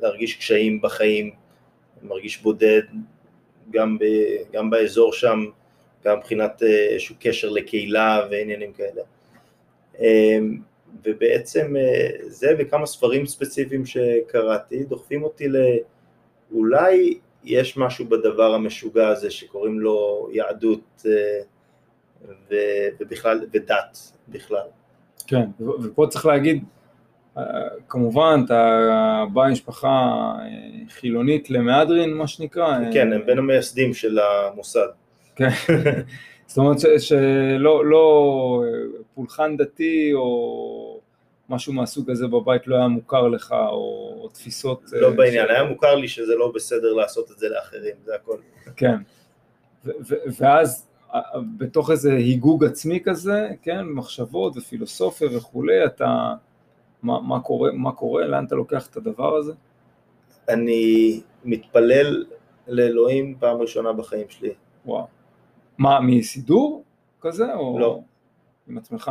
להרגיש 0.00 0.36
קשיים 0.36 0.80
בחיים, 0.80 1.30
מרגיש 2.02 2.42
בודד 2.42 2.82
גם, 3.70 3.98
ב, 3.98 4.04
גם 4.52 4.70
באזור 4.70 5.12
שם, 5.12 5.44
גם 6.04 6.18
מבחינת 6.18 6.62
איזשהו 6.62 7.14
קשר 7.20 7.48
לקהילה 7.48 8.26
ועניינים 8.30 8.72
כאלה. 8.72 9.02
ובעצם 11.04 11.76
אה, 11.76 12.10
זה 12.26 12.54
וכמה 12.58 12.86
ספרים 12.86 13.26
ספציפיים 13.26 13.86
שקראתי 13.86 14.84
דוחפים 14.84 15.22
אותי 15.22 15.48
לאולי 16.50 17.18
יש 17.44 17.76
משהו 17.76 18.04
בדבר 18.04 18.54
המשוגע 18.54 19.08
הזה 19.08 19.30
שקוראים 19.30 19.80
לו 19.80 20.28
יהדות 20.32 21.02
אה, 21.06 21.40
ו- 22.50 22.88
ובכלל, 23.00 23.40
ודת 23.52 23.98
בכלל. 24.28 24.66
כן, 25.26 25.46
ו- 25.60 25.82
ופה 25.82 26.06
צריך 26.10 26.26
להגיד, 26.26 26.64
אה, 27.38 27.42
כמובן, 27.88 28.42
אתה 28.46 29.24
בא 29.32 29.42
ממשפחה 29.48 29.88
אה, 29.88 30.44
חילונית 30.88 31.50
למהדרין, 31.50 32.14
מה 32.14 32.26
שנקרא. 32.26 32.78
כן, 32.92 33.12
הם 33.12 33.26
בין 33.26 33.38
המייסדים 33.38 33.94
של 33.94 34.18
המוסד. 34.18 34.88
כן. 35.36 35.48
זאת 36.54 36.58
אומרת 36.58 36.80
ש- 36.80 37.08
שלא 37.08 37.86
לא 37.86 38.62
אה, 38.66 38.70
פולחן 39.14 39.56
דתי 39.56 40.10
או 40.14 41.00
משהו 41.48 41.72
מהסוג 41.72 42.10
הזה 42.10 42.26
בבית 42.26 42.66
לא 42.66 42.76
היה 42.76 42.88
מוכר 42.88 43.28
לך, 43.28 43.52
או, 43.52 44.18
או 44.22 44.28
תפיסות... 44.28 44.82
לא 44.92 45.06
אה, 45.06 45.12
בעניין, 45.12 45.46
ש- 45.46 45.50
היה 45.50 45.64
מוכר 45.64 45.94
לי 45.94 46.08
שזה 46.08 46.34
לא 46.36 46.52
בסדר 46.54 46.92
לעשות 46.92 47.30
את 47.30 47.38
זה 47.38 47.48
לאחרים, 47.48 47.94
זה 48.04 48.14
הכל. 48.14 48.36
כן. 48.76 48.96
ו- 49.84 49.90
ו- 50.08 50.14
ואז 50.40 50.86
אה, 51.14 51.20
בתוך 51.58 51.90
איזה 51.90 52.12
היגוג 52.12 52.64
עצמי 52.64 53.00
כזה, 53.04 53.48
כן, 53.62 53.82
מחשבות 53.82 54.56
ופילוסופיה 54.56 55.36
וכולי, 55.36 55.84
אתה... 55.84 56.34
מה, 57.02 57.20
מה, 57.20 57.40
קורה, 57.40 57.72
מה 57.72 57.92
קורה? 57.92 58.26
לאן 58.26 58.44
אתה 58.44 58.54
לוקח 58.54 58.86
את 58.86 58.96
הדבר 58.96 59.36
הזה? 59.36 59.52
אני 60.48 61.20
מתפלל 61.44 62.24
לאלוהים 62.68 63.34
פעם 63.38 63.56
ראשונה 63.60 63.92
בחיים 63.92 64.26
שלי. 64.28 64.52
וואו. 64.86 65.06
מה, 65.78 66.00
מסידור 66.00 66.84
כזה? 67.20 67.54
או 67.54 67.78
לא. 67.78 68.00
עם 68.68 68.78
עצמך? 68.78 69.10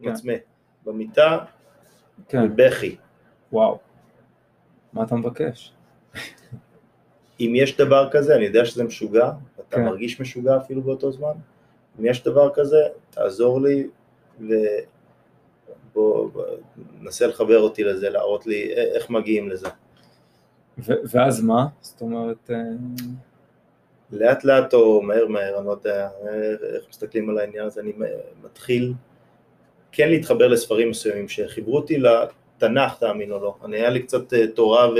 עם 0.00 0.06
כן. 0.06 0.12
עצמי. 0.12 0.34
במיטה, 0.84 1.38
כן, 2.28 2.56
בבכי. 2.56 2.96
וואו. 3.52 3.78
מה 4.92 5.04
אתה 5.04 5.14
מבקש? 5.14 5.72
אם 7.40 7.52
יש 7.56 7.76
דבר 7.76 8.08
כזה, 8.10 8.36
אני 8.36 8.44
יודע 8.44 8.64
שזה 8.64 8.84
משוגע, 8.84 9.30
אתה 9.54 9.76
כן. 9.76 9.84
מרגיש 9.84 10.20
משוגע 10.20 10.56
אפילו 10.56 10.82
באותו 10.82 11.12
זמן, 11.12 11.32
אם 12.00 12.06
יש 12.06 12.24
דבר 12.24 12.50
כזה, 12.54 12.78
תעזור 13.10 13.60
לי 13.60 13.88
ובוא, 14.40 14.60
בוא, 15.92 16.42
נסה 17.00 17.26
לחבר 17.26 17.60
אותי 17.60 17.84
לזה, 17.84 18.10
להראות 18.10 18.46
לי 18.46 18.72
איך 18.72 19.10
מגיעים 19.10 19.48
לזה. 19.48 19.68
ו- 20.78 21.02
ואז 21.10 21.40
מה? 21.40 21.66
זאת 21.80 22.00
אומרת, 22.00 22.50
אה, 22.50 22.56
לאט 24.14 24.44
לאט 24.44 24.74
או 24.74 25.02
מהר 25.02 25.26
מהר, 25.26 25.58
אני 25.58 25.66
לא 25.66 25.70
יודע 25.70 26.08
איך 26.74 26.84
מסתכלים 26.90 27.30
על 27.30 27.38
העניין 27.38 27.64
הזה, 27.66 27.80
אני 27.80 27.92
מתחיל 28.44 28.92
כן 29.92 30.08
להתחבר 30.08 30.48
לספרים 30.48 30.90
מסוימים 30.90 31.28
שחיברו 31.28 31.76
אותי 31.76 31.98
לתנ"ך, 31.98 32.98
תאמין 32.98 33.30
או 33.32 33.38
לא. 33.42 33.54
אני 33.64 33.76
היה 33.76 33.90
לי 33.90 34.02
קצת 34.02 34.32
אה, 34.34 34.46
תורה 34.46 34.90
ו... 34.90 34.96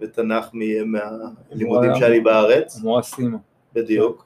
ותנ"ך 0.00 0.48
מ- 0.52 0.92
מהלימודים 0.92 1.90
שהיה 1.94 2.08
לי 2.08 2.20
בארץ, 2.20 2.76
המורה 2.80 3.02
סימה. 3.02 3.38
בדיוק. 3.74 4.24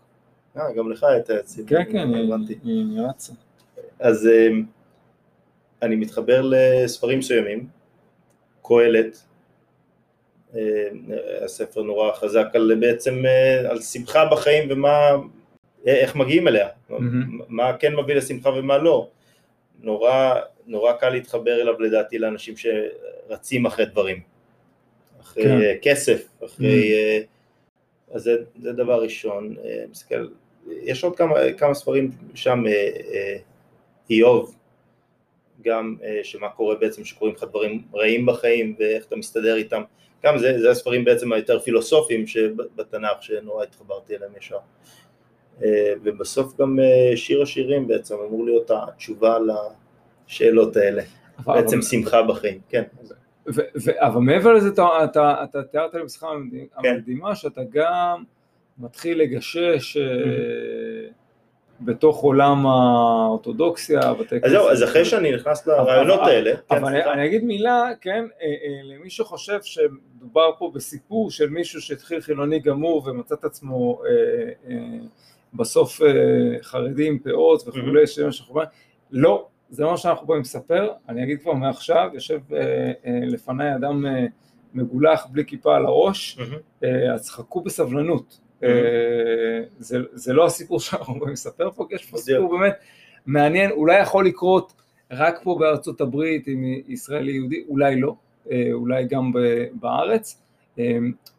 אה, 0.57 0.73
גם 0.77 0.91
לך 0.91 1.05
הייתה 1.05 1.39
את 1.39 1.47
סימה, 1.47 1.69
כן, 1.69 1.83
כן, 1.93 2.15
היא- 2.15 2.33
הבנתי. 2.35 2.59
היא 2.65 3.01
רצה. 3.11 3.33
אז 4.01 4.27
אה, 4.27 4.49
אני 5.83 5.97
מתחבר 5.97 6.43
לספרים 6.45 7.19
מסוימים, 7.19 7.67
קהלת, 8.63 9.07
אה, 9.07 9.32
הספר 11.45 11.83
נורא 11.83 12.13
חזק 12.13 12.47
על 12.55 12.75
בעצם 12.81 13.27
אה, 13.27 13.71
על 13.71 13.81
שמחה 13.81 14.25
בחיים 14.25 14.69
ומה, 14.71 15.11
איך 15.87 16.17
מגיעים 16.17 16.49
אליה, 16.49 16.69
מהמם. 16.91 17.41
מה 17.49 17.77
כן 17.77 17.97
מביא 17.97 18.15
לשמחה 18.15 18.51
ומה 18.51 18.79
לא. 18.79 19.09
נורא, 19.83 20.35
נורא 20.67 20.93
קל 20.93 21.11
להתחבר 21.11 21.61
אליו 21.61 21.81
לדעתי 21.81 22.19
לאנשים 22.19 22.55
שרצים 22.57 23.67
אחרי 23.67 23.87
דברים, 23.87 24.21
אחרי 25.21 25.45
כן. 25.45 25.61
אה, 25.61 25.75
כסף, 25.83 26.29
אחרי... 26.45 26.93
אה, 26.93 27.21
אז 28.13 28.23
זה, 28.23 28.37
זה 28.59 28.73
דבר 28.73 29.03
ראשון. 29.03 29.55
אה, 29.65 29.85
מסתכל, 29.91 30.29
יש 30.83 31.05
עוד 31.05 31.17
כמה, 31.17 31.35
כמה 31.59 31.75
ספרים 31.75 32.11
שם, 32.35 32.63
אה, 32.67 32.73
אה, 33.13 33.37
איוב, 34.11 34.55
גם 35.65 35.97
אה, 36.05 36.21
שמה 36.23 36.49
קורה 36.49 36.75
בעצם 36.75 37.05
שקורים 37.05 37.35
לך 37.35 37.45
דברים 37.45 37.83
רעים 37.95 38.27
בחיים 38.27 38.75
ואיך 38.79 39.07
אתה 39.07 39.17
מסתדר 39.17 39.57
איתם, 39.57 39.83
גם 40.25 40.39
זה, 40.39 40.61
זה 40.61 40.71
הספרים 40.71 41.05
בעצם 41.05 41.33
היותר 41.33 41.59
פילוסופיים 41.61 42.27
שבתנ"ך 42.27 43.23
שנורא 43.23 43.63
התחברתי 43.63 44.17
אליהם 44.17 44.33
ישר. 44.39 44.59
אה, 45.63 45.93
ובסוף 46.03 46.61
גם 46.61 46.79
אה, 46.81 47.17
שיר 47.17 47.43
השירים 47.43 47.87
בעצם 47.87 48.15
אמור 48.29 48.45
להיות 48.45 48.71
התשובה 48.71 49.39
לשאלות 50.29 50.77
האלה, 50.77 51.03
אבל- 51.39 51.61
בעצם 51.61 51.77
אבל- 51.77 51.83
שמחה 51.87 52.23
בחיים, 52.23 52.61
כן. 52.69 52.83
ו- 53.55 53.61
ו- 53.85 54.07
אבל 54.07 54.21
מעבר 54.21 54.53
לזה 54.53 54.69
אתה, 54.69 54.89
אתה, 55.05 55.45
אתה 55.45 55.63
תיארת 55.63 55.95
לי 55.95 56.05
בשיחה 56.05 56.27
כן. 56.83 56.89
המקדימה 56.95 57.35
שאתה 57.35 57.61
גם 57.71 58.25
מתחיל 58.79 59.19
לגשש 59.23 59.97
אה, 59.97 60.03
בתוך 61.85 62.21
עולם 62.21 62.67
האורתודוקסיה, 62.67 64.15
בתי 64.15 64.37
אז 64.43 64.51
זהו, 64.51 64.69
כנסת. 64.69 64.83
אז 64.83 64.89
אחרי 64.91 65.05
שאני 65.05 65.33
נכנס 65.33 65.67
לרעיונות 65.67 66.21
האלה, 66.21 66.57
כן, 66.69 66.77
אבל 66.77 66.97
אני, 66.97 67.27
אגיד 67.27 67.45
מילה, 67.45 67.91
כן, 68.01 68.25
אה, 68.43 68.47
אה, 68.47 68.81
למי 68.83 69.11
שחושב 69.11 69.59
שמדובר 69.63 70.51
פה 70.59 70.71
בסיפור 70.75 71.31
של 71.31 71.51
מישהו 71.51 71.81
שהתחיל 71.81 72.21
חילוני 72.21 72.59
גמור 72.59 73.03
ומצא 73.07 73.35
את 73.35 73.45
עצמו 73.45 74.03
אה, 74.07 74.75
בסוף 75.55 76.01
חרדי 76.63 77.09
עם 77.09 77.19
פאות 77.19 77.69
וכולי, 77.69 78.07
שזה 78.07 78.25
מה 78.25 78.33
שאנחנו 78.33 78.55
אומרים, 78.55 78.69
לא, 79.11 79.47
זה 79.71 79.85
מה 79.85 79.97
שאנחנו 79.97 80.27
באים 80.27 80.41
לספר, 80.41 80.91
אני 81.09 81.25
אגיד 81.25 81.41
כבר 81.41 81.53
מעכשיו, 81.53 82.11
יושב 82.15 82.41
לפניי 83.05 83.75
אדם 83.75 84.05
מגולח 84.75 85.27
בלי 85.31 85.45
כיפה 85.47 85.77
על 85.77 85.87
הראש, 85.87 86.39
אז 87.15 87.31
חכו 87.31 87.61
בסבלנות. 87.61 88.39
אה, 88.63 89.63
זה, 89.79 89.99
זה 90.13 90.33
לא 90.33 90.47
הסיפור 90.47 90.81
שאנחנו 90.81 91.21
באים 91.21 91.33
לספר 91.33 91.71
פה, 91.71 91.87
כי 91.89 91.95
יש 91.95 92.07
פה. 92.07 92.19
סיפור 92.19 92.59
באמת 92.59 92.75
מעניין, 93.27 93.71
אולי 93.71 94.01
יכול 94.01 94.27
לקרות 94.27 94.73
רק 95.11 95.41
פה 95.43 95.57
בארצות 95.61 96.01
הברית 96.01 96.47
עם 96.47 96.65
ישראלי 96.89 97.33
יהודי, 97.33 97.65
אולי 97.69 98.01
לא, 98.01 98.15
אה, 98.51 98.69
אולי 98.73 99.05
גם 99.05 99.33
בארץ, 99.73 100.43
אה, 100.79 100.99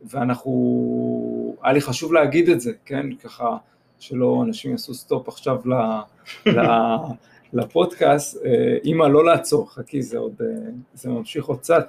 ואנחנו, 0.10 1.56
היה 1.64 1.74
לי 1.74 1.82
חשוב 1.82 2.14
להגיד 2.14 2.50
את 2.50 2.62
זה, 2.62 2.72
כן, 2.86 3.16
ככה 3.16 3.58
שלא 4.00 4.44
אנשים 4.46 4.72
יעשו 4.72 4.94
סטופ 4.94 5.28
עכשיו 5.28 5.58
ל, 5.66 5.74
ל, 6.50 6.60
לפודקאסט, 7.54 8.38
אימא 8.84 9.04
לא 9.04 9.26
לעצור, 9.26 9.74
חכי 9.74 10.02
זה 10.02 10.18
עוד, 10.18 10.42
זה 10.94 11.10
ממשיך 11.10 11.46
עוד 11.46 11.60
קצת, 11.60 11.88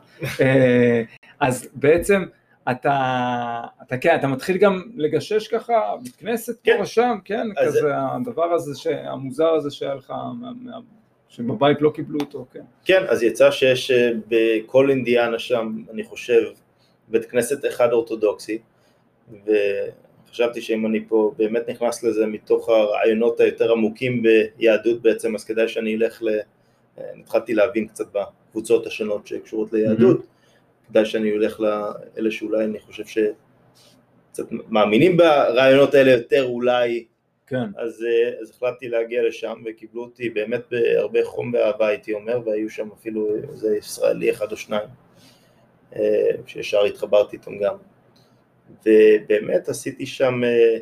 אז 1.40 1.68
בעצם 1.75 2.25
אתה, 2.70 3.61
אתה 3.83 3.96
כן, 3.98 4.16
אתה 4.18 4.27
מתחיל 4.27 4.57
גם 4.57 4.83
לגשש 4.96 5.48
ככה, 5.48 5.72
בית 6.03 6.16
כנסת 6.16 6.57
כן. 6.64 6.77
פה 6.77 6.83
ושם, 6.83 7.18
כן, 7.24 7.46
כזה 7.64 7.90
הדבר 7.96 8.53
הזה, 8.53 8.79
ש- 8.81 8.87
המוזר 8.87 9.48
הזה 9.48 9.70
שהיה 9.70 9.94
לך, 9.94 10.11
מה- 10.11 10.53
מה- 10.62 10.79
שבבית 11.29 11.83
לא 11.83 11.90
קיבלו 11.94 12.20
אותו, 12.20 12.46
כן. 12.53 12.62
כן, 12.85 13.03
אז 13.09 13.22
יצא 13.22 13.50
שיש 13.50 13.90
אה, 13.90 14.11
בכל 14.29 14.90
אינדיאנה 14.90 15.38
שם, 15.38 15.83
אני 15.92 16.05
חושב, 16.05 16.42
בית 17.09 17.24
כנסת 17.24 17.66
אחד 17.66 17.92
אורתודוקסי, 17.92 18.59
וחשבתי 20.27 20.61
שאם 20.61 20.87
אני 20.87 21.05
פה 21.09 21.33
באמת 21.37 21.68
נכנס 21.68 22.03
לזה 22.03 22.27
מתוך 22.27 22.68
הרעיונות 22.68 23.40
היותר 23.40 23.72
עמוקים 23.72 24.22
ביהדות 24.22 25.03
בעצם, 25.03 25.35
אז 25.35 25.44
כדאי 25.44 25.68
שאני 25.68 25.94
אלך 25.96 26.22
ל... 26.22 26.29
אה, 26.98 27.05
התחלתי 27.20 27.55
להבין 27.55 27.87
קצת 27.88 28.05
בקבוצות 28.12 28.87
השונות 28.87 29.27
שקשורות 29.27 29.72
ליהדות, 29.72 30.27
כדאי 30.94 31.07
שאני 31.07 31.33
אלך 31.33 31.61
לאלה 31.61 32.30
שאולי 32.30 32.64
אני 32.64 32.80
חושב 32.80 33.04
שקצת 33.04 34.44
מאמינים 34.50 35.16
ברעיונות 35.16 35.94
האלה 35.94 36.11
יותר 36.11 36.44
אולי. 36.44 37.04
כן, 37.46 37.64
אז, 37.76 38.04
אה, 38.04 38.40
אז 38.40 38.50
החלטתי 38.50 38.88
להגיע 38.88 39.22
לשם 39.28 39.62
וקיבלו 39.66 40.02
אותי 40.02 40.30
באמת 40.30 40.61
בהרבה 40.70 41.24
חום 41.24 41.54
ואהבה 41.54 41.87
הייתי 41.87 42.12
אומר 42.12 42.40
והיו 42.46 42.70
שם 42.70 42.88
אפילו 42.92 43.37
איזה 43.52 43.76
ישראלי 43.76 44.30
אחד 44.30 44.52
או 44.52 44.57
שניים 44.57 44.88
אה, 45.96 46.30
שישר 46.46 46.85
התחברתי 46.85 47.37
איתם 47.37 47.59
גם. 47.59 47.76
ובאמת 48.87 49.68
עשיתי 49.68 50.07
שם 50.07 50.40
אה, 50.44 50.78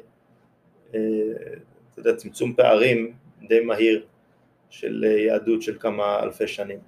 אתה 0.93 2.01
יודע, 2.01 2.17
צמצום 2.17 2.55
פערים 2.55 3.13
די 3.49 3.61
מהיר 3.61 4.07
של 4.71 5.05
יהדות 5.05 5.63
של 5.63 5.77
כמה 5.81 6.23
אלפי 6.23 6.47
שנים. 6.47 6.79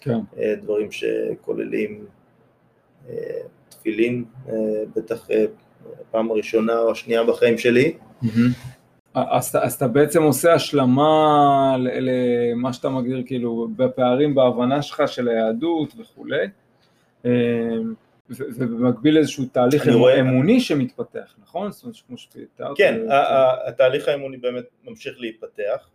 כן, 0.00 0.18
דברים 0.62 0.88
שכוללים 0.92 2.06
תפילין 3.68 4.24
אה, 4.48 4.52
בטח 4.96 5.30
אה, 5.30 5.44
פעם 6.10 6.30
הראשונה 6.30 6.78
או 6.78 6.90
השנייה 6.90 7.24
בחיים 7.24 7.58
שלי 7.58 7.92
אז, 9.14 9.48
אתה- 9.48 9.62
אז 9.64 9.74
אתה 9.74 9.88
בעצם 9.88 10.22
עושה 10.22 10.54
השלמה 10.54 11.76
למה 11.78 12.72
שאתה 12.72 12.88
מגדיר 12.88 13.22
כאילו 13.26 13.68
בפערים 13.76 14.34
בהבנה 14.34 14.82
שלך 14.82 15.02
של 15.06 15.28
היהדות 15.28 15.94
וכולי, 15.98 16.46
אה, 17.24 17.30
ובמקביל 18.30 19.18
איזשהו 19.18 19.44
תהליך 19.52 19.88
רואה- 19.88 20.20
אמוני 20.20 20.60
שמתפתח, 20.60 21.34
נכון? 21.42 21.72
זאת 21.72 21.82
אומרת 21.82 21.96
כמו 22.08 22.18
שתיארת. 22.18 22.76
כן, 22.76 23.00
התהליך 23.66 24.08
האמוני 24.08 24.36
באמת 24.36 24.64
ממשיך 24.84 25.14
להתפתח, 25.18 25.88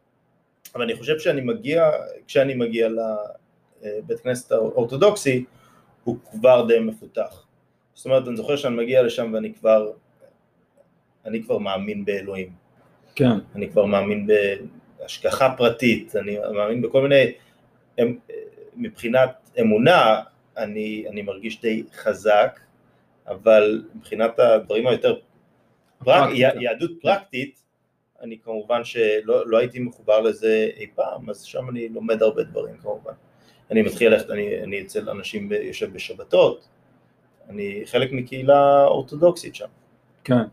אבל 0.75 0.83
אני 0.83 0.95
חושב 0.95 1.19
שאני 1.19 1.41
מגיע, 1.41 1.89
כשאני 2.27 2.53
מגיע 2.53 2.89
לבית 2.89 4.19
כנסת 4.23 4.51
האורתודוקסי, 4.51 5.45
הוא 6.05 6.17
כבר 6.31 6.65
די 6.67 6.79
מפותח. 6.79 7.45
זאת 7.93 8.05
אומרת, 8.05 8.27
אני 8.27 8.35
זוכר 8.37 8.55
שאני 8.55 8.75
מגיע 8.75 9.03
לשם 9.03 9.31
ואני 9.33 9.53
כבר, 9.53 9.91
אני 11.25 11.43
כבר 11.43 11.57
מאמין 11.57 12.05
באלוהים, 12.05 12.51
כן, 13.15 13.31
אני 13.55 13.69
כבר 13.69 13.85
מאמין 13.85 14.27
בהשגחה 14.99 15.53
פרטית, 15.57 16.15
אני 16.15 16.37
מאמין 16.53 16.81
בכל 16.81 17.07
מיני, 17.07 17.31
מבחינת 18.75 19.49
אמונה, 19.59 20.21
אני, 20.57 21.05
אני 21.09 21.21
מרגיש 21.21 21.61
די 21.61 21.83
חזק, 21.93 22.59
אבל 23.27 23.85
מבחינת 23.95 24.39
הדברים 24.39 24.87
היותר 24.87 25.19
פרק. 26.03 26.29
יהדות 26.33 26.91
פרקטית, 27.01 27.63
אני 28.21 28.37
כמובן 28.43 28.83
שלא 28.83 29.47
לא 29.47 29.57
הייתי 29.57 29.79
מחובר 29.79 30.21
לזה 30.21 30.69
אי 30.77 30.87
פעם, 30.95 31.29
אז 31.29 31.43
שם 31.43 31.69
אני 31.69 31.89
לומד 31.89 32.21
הרבה 32.21 32.43
דברים 32.43 32.77
כמובן. 32.77 33.13
אני 33.71 33.81
מתחיל 33.81 34.11
ללכת, 34.11 34.29
אני, 34.29 34.63
אני 34.63 34.81
אצל 34.81 35.09
אנשים 35.09 35.49
יושב 35.51 35.93
בשבתות, 35.93 36.67
אני 37.49 37.81
חלק 37.85 38.11
מקהילה 38.11 38.85
אורתודוקסית 38.85 39.55
שם. 39.55 39.67
כן. 40.23 40.43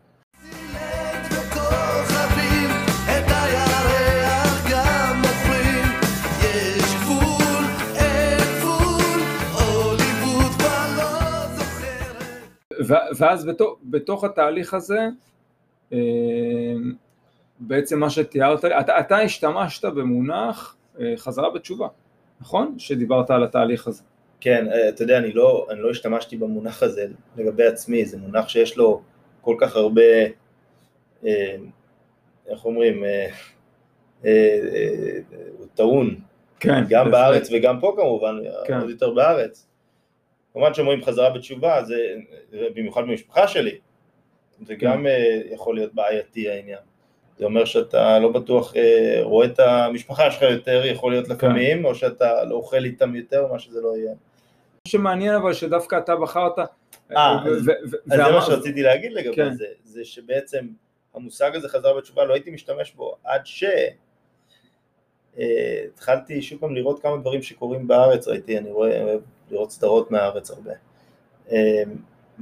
ואז 13.17 13.45
בתוך, 13.45 13.79
בתוך 13.83 14.23
התהליך 14.23 14.73
הזה, 14.73 15.07
אה, 15.93 15.99
בעצם 17.59 17.99
מה 17.99 18.09
שתיארת, 18.09 18.65
אתה, 18.65 18.99
אתה 18.99 19.17
השתמשת 19.17 19.85
במונח 19.85 20.75
אה, 20.99 21.13
חזרה 21.17 21.49
בתשובה, 21.49 21.87
נכון? 22.43 22.75
שדיברת 22.79 23.31
על 23.31 23.43
התהליך 23.43 23.87
הזה. 23.87 24.03
כן, 24.39 24.67
אה, 24.71 24.89
אתה 24.89 25.03
יודע, 25.03 25.17
אני 25.17 25.31
לא, 25.31 25.67
אני 25.69 25.79
לא 25.79 25.89
השתמשתי 25.89 26.37
במונח 26.37 26.83
הזה 26.83 27.07
לגבי 27.37 27.65
עצמי, 27.65 28.05
זה 28.05 28.17
מונח 28.17 28.49
שיש 28.49 28.77
לו 28.77 29.01
כל 29.41 29.55
כך 29.59 29.75
הרבה, 29.75 30.01
אה, 31.25 31.55
איך 32.47 32.65
אומרים, 32.65 33.03
אה, 33.03 33.27
הוא 35.57 35.67
טעון, 35.73 36.15
כן. 36.59 36.83
גם 36.89 37.11
בהחלט. 37.11 37.11
בארץ 37.11 37.49
וגם 37.51 37.79
פה 37.79 37.93
כמובן, 37.97 38.35
כן. 38.65 38.79
עוד 38.79 38.89
יותר 38.89 39.13
בארץ. 39.13 39.67
כמובן 40.53 40.73
שאומרים 40.73 41.03
חזרה 41.03 41.29
בתשובה, 41.29 41.83
זה 41.83 42.15
במיוחד 42.75 43.01
במשפחה 43.01 43.47
שלי, 43.47 43.77
זה 44.65 44.75
כן. 44.75 44.87
גם 44.87 45.05
יכול 45.51 45.75
להיות 45.75 45.93
בעייתי 45.93 46.49
העניין. 46.49 46.79
זה 47.37 47.45
אומר 47.45 47.65
שאתה 47.65 48.19
לא 48.19 48.31
בטוח 48.31 48.75
אה, 48.75 49.19
רואה 49.21 49.45
את 49.45 49.59
המשפחה 49.59 50.31
שלך 50.31 50.41
יותר, 50.41 50.85
יכול 50.85 51.11
להיות 51.11 51.27
כן. 51.27 51.33
לפעמים, 51.33 51.85
או 51.85 51.95
שאתה 51.95 52.43
לא 52.43 52.55
אוכל 52.55 52.85
איתם 52.85 53.15
יותר, 53.15 53.41
או 53.41 53.53
מה 53.53 53.59
שזה 53.59 53.81
לא 53.81 53.97
יהיה. 53.97 54.11
מה 54.11 54.87
שמעניין 54.87 55.35
אבל 55.35 55.53
שדווקא 55.53 55.97
אתה 55.97 56.15
בחרת, 56.15 56.59
אה, 56.59 57.37
ו- 57.45 57.49
אז- 57.49 57.71
זה 58.05 58.17
מה 58.31 58.41
שרציתי 58.41 58.83
להגיד 58.83 59.13
לגבי 59.13 59.35
כן. 59.35 59.53
זה, 59.53 59.65
זה 59.83 60.05
שבעצם 60.05 60.67
המושג 61.15 61.55
הזה 61.55 61.69
חזרה 61.69 61.97
בתשובה, 61.97 62.25
לא 62.25 62.33
הייתי 62.33 62.51
משתמש 62.51 62.93
בו 62.93 63.15
עד 63.23 63.41
ש... 63.45 63.63
אה, 65.39 65.83
התחלתי 65.93 66.41
שוב 66.41 66.59
פעם 66.59 66.75
לראות 66.75 67.01
כמה 67.01 67.17
דברים 67.17 67.41
שקורים 67.41 67.87
בארץ, 67.87 68.27
ראיתי, 68.27 68.57
אני 68.57 68.71
רואה, 68.71 69.01
אוהב 69.03 69.21
לראות 69.51 69.71
סדרות 69.71 70.11
מהארץ 70.11 70.51
הרבה. 70.51 70.71
אה, 71.51 71.83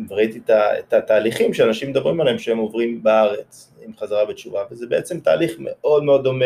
וראיתי 0.09 0.39
את 0.49 0.93
התהליכים 0.93 1.53
שאנשים 1.53 1.89
מדברים 1.89 2.21
עליהם 2.21 2.39
שהם 2.39 2.57
עוברים 2.57 3.03
בארץ 3.03 3.70
עם 3.85 3.91
חזרה 3.99 4.25
בתשובה, 4.25 4.63
וזה 4.71 4.87
בעצם 4.87 5.19
תהליך 5.19 5.55
מאוד 5.59 6.03
מאוד 6.03 6.23
דומה 6.23 6.45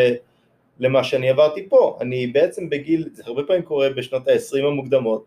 למה 0.80 1.04
שאני 1.04 1.30
עברתי 1.30 1.68
פה. 1.68 1.98
אני 2.00 2.26
בעצם 2.26 2.70
בגיל, 2.70 3.08
זה 3.12 3.22
הרבה 3.26 3.42
פעמים 3.42 3.62
קורה 3.62 3.90
בשנות 3.90 4.28
ה-20 4.28 4.66
המוקדמות, 4.66 5.24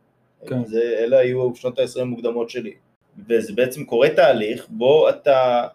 כן. 0.48 0.66
זה, 0.66 0.96
אלה 0.98 1.18
היו 1.18 1.56
שנות 1.56 1.80
ה-20 1.80 2.02
המוקדמות 2.02 2.50
שלי, 2.50 2.74
וזה 3.28 3.54
בעצם 3.54 3.86
קורה 3.86 4.10
תהליך 4.10 4.68
בו 4.70 5.10
אתה, 5.10 5.68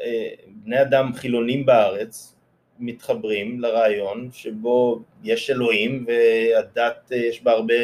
אה, 0.00 0.28
בני 0.46 0.82
אדם 0.82 1.12
חילונים 1.14 1.66
בארץ, 1.66 2.34
מתחברים 2.78 3.60
לרעיון 3.60 4.28
שבו 4.32 5.00
יש 5.24 5.50
אלוהים 5.50 6.06
והדת 6.08 7.12
אה, 7.12 7.16
יש 7.16 7.42
בה 7.42 7.52
הרבה 7.52 7.74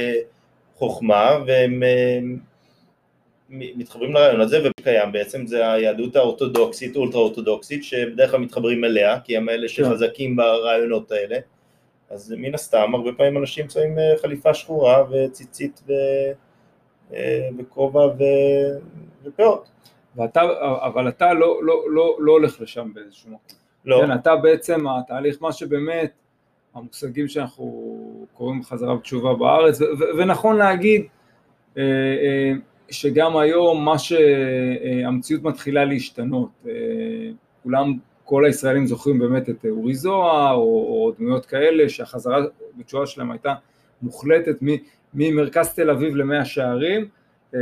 חוכמה 0.77 1.38
והם 1.46 1.83
אה, 1.83 2.20
מתחברים 3.49 4.13
לרעיון 4.13 4.41
הזה 4.41 4.59
וקיים 4.81 5.13
בעצם 5.13 5.47
זה 5.47 5.73
היהדות 5.73 6.17
האורתודוקסית, 6.17 6.97
אולטרה 6.97 7.21
אורתודוקסית 7.21 7.85
שבדרך 7.85 8.31
כלל 8.31 8.41
מתחברים 8.41 8.85
אליה 8.85 9.21
כי 9.21 9.37
הם 9.37 9.49
אלה 9.49 9.69
שחזקים 9.69 10.37
ברעיונות 10.37 11.13
האלה. 11.13 11.39
אז 12.11 12.35
מן 12.39 12.55
הסתם 12.55 12.95
הרבה 12.95 13.13
פעמים 13.13 13.39
אנשים 13.39 13.69
שמים 13.69 13.99
אה, 13.99 14.15
חליפה 14.23 14.55
שחורה 14.55 15.05
וציצית 15.11 15.83
ו... 15.89 15.93
אה, 17.15 17.49
וכובע 17.59 18.07
ו... 18.07 18.23
ופאות. 19.25 19.69
ואתה, 20.17 20.41
אבל 20.87 21.09
אתה 21.09 21.35
לא, 21.35 21.65
לא, 21.65 21.85
לא, 21.91 22.17
לא 22.21 22.33
הולך 22.33 22.61
לשם 22.61 22.91
באיזשהו 22.95 23.29
מקום. 23.31 23.59
לא, 23.85 24.03
כן, 24.07 24.13
אתה 24.13 24.37
בעצם 24.37 24.89
התהליך, 24.89 25.37
מה 25.41 25.53
שבאמת 25.53 26.13
המושגים 26.75 27.29
שאנחנו 27.29 28.27
קוראים 28.33 28.63
חזרה 28.63 28.95
בתשובה 28.95 29.35
בארץ, 29.35 29.81
ו- 29.81 29.85
ו- 29.85 30.19
ונכון 30.19 30.57
להגיד 30.57 31.07
אה, 31.79 31.83
אה, 31.83 32.53
שגם 32.90 33.37
היום 33.37 33.85
מה 33.85 33.98
שהמציאות 33.98 35.42
מתחילה 35.42 35.85
להשתנות, 35.85 36.48
אה, 36.68 36.72
כולם, 37.62 37.92
כל 38.24 38.44
הישראלים 38.44 38.87
זוכרים 38.87 39.18
באמת 39.18 39.48
את 39.48 39.66
אורי 39.70 39.94
זוהר 39.94 40.55
או, 40.55 40.61
או 40.61 41.12
דמויות 41.18 41.46
כאלה 41.46 41.88
שהחזרה 41.88 42.40
בתשובה 42.77 43.07
שלהם 43.07 43.31
הייתה 43.31 43.55
מוחלטת 44.03 44.57
ממרכז 45.14 45.74
תל 45.74 45.90
אביב 45.90 46.16
למאה 46.16 46.44
שערים 46.44 47.09
אה, 47.55 47.61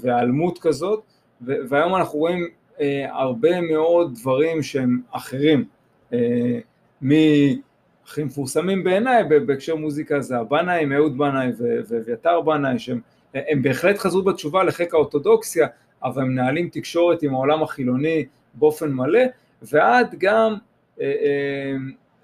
והיעלמות 0.00 0.58
כזאת, 0.58 1.02
והיום 1.40 1.94
אנחנו 1.94 2.18
רואים 2.18 2.48
אה, 2.80 3.06
הרבה 3.10 3.60
מאוד 3.60 4.14
דברים 4.14 4.62
שהם 4.62 5.00
אחרים, 5.10 5.64
אה, 6.12 6.58
מהכי 7.00 8.24
מפורסמים 8.24 8.84
בעיניי 8.84 9.22
בהקשר 9.46 9.76
מוזיקה 9.76 10.20
זה 10.20 10.38
הבנאי, 10.38 10.96
אהוד 10.96 11.18
בנאי 11.18 11.48
ואביתר 11.88 12.40
בנאי, 12.40 12.78
שהם 12.78 13.00
הם 13.34 13.62
בהחלט 13.62 13.98
חזרו 13.98 14.22
בתשובה 14.22 14.64
לחיק 14.64 14.94
האורתודוקסיה, 14.94 15.66
אבל 16.02 16.22
הם 16.22 16.28
מנהלים 16.28 16.68
תקשורת 16.68 17.22
עם 17.22 17.34
העולם 17.34 17.62
החילוני 17.62 18.24
באופן 18.54 18.92
מלא, 18.92 19.20
ועד 19.62 20.14
גם 20.18 20.54
אה, 21.00 21.06
אה, 21.06 21.76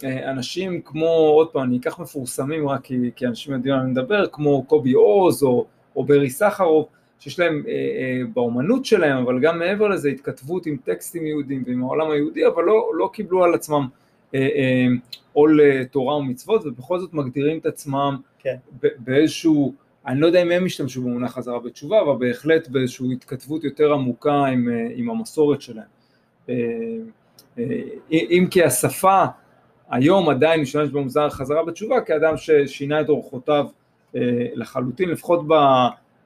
אה, 0.05 0.31
אנשים 0.31 0.81
כמו, 0.85 1.07
עוד 1.07 1.49
פעם, 1.49 1.63
אני 1.63 1.79
אקח 1.79 1.99
מפורסמים 1.99 2.69
רק 2.69 2.85
כי, 2.85 3.11
כי 3.17 3.27
אנשים 3.27 3.53
יודעים 3.53 3.75
על 3.75 3.81
מה 3.81 3.85
אני 3.85 3.93
מדבר, 3.93 4.27
כמו 4.33 4.65
קובי 4.65 4.93
עוז 4.93 5.43
או, 5.43 5.67
או 5.97 6.05
ברי 6.05 6.31
סחרוף, 6.31 6.89
שיש 7.19 7.39
להם 7.39 7.63
אה, 7.69 7.73
אה, 7.73 8.23
באומנות 8.35 8.85
שלהם, 8.85 9.17
אבל 9.17 9.41
גם 9.41 9.59
מעבר 9.59 9.89
לזה 9.89 10.09
התכתבות 10.09 10.67
עם 10.67 10.77
טקסטים 10.85 11.27
יהודים 11.27 11.63
ועם 11.67 11.83
העולם 11.83 12.11
היהודי, 12.11 12.47
אבל 12.47 12.65
לא, 12.65 12.91
לא 12.95 13.11
קיבלו 13.13 13.45
על 13.45 13.55
עצמם 13.55 13.87
אה, 14.35 14.41
אה, 14.41 14.87
עול 15.33 15.61
אה, 15.61 15.85
תורה 15.85 16.17
ומצוות, 16.17 16.67
ובכל 16.67 16.99
זאת 16.99 17.15
מגדירים 17.15 17.59
את 17.59 17.67
עצמם 17.67 18.17
כן. 18.39 18.57
באיזשהו, 18.99 19.75
אני 20.07 20.21
לא 20.21 20.27
יודע 20.27 20.43
אם 20.43 20.51
הם 20.51 20.65
השתמשו 20.65 21.03
במונח 21.03 21.33
חזרה 21.33 21.61
בתשובה, 21.61 22.01
אבל 22.01 22.27
בהחלט 22.27 22.69
באיזושהי 22.69 23.13
התכתבות 23.13 23.65
יותר 23.65 23.93
עמוקה 23.93 24.45
עם, 24.47 24.69
אה, 24.69 24.89
עם 24.95 25.11
המסורת 25.11 25.63
שלהם. 25.63 25.87
אה, 26.49 26.55
אה, 27.59 27.65
אם 28.11 28.47
כי 28.51 28.65
השפה 28.65 29.25
היום 29.91 30.29
עדיין 30.29 30.61
משתמש 30.61 30.89
במוזר 30.89 31.31
חזרה 31.31 31.65
בתשובה 31.65 32.01
כאדם 32.01 32.37
ששינה 32.37 33.01
את 33.01 33.09
אורחותיו 33.09 33.67
לחלוטין, 34.55 35.09
לפחות 35.09 35.49
ב... 35.49 35.55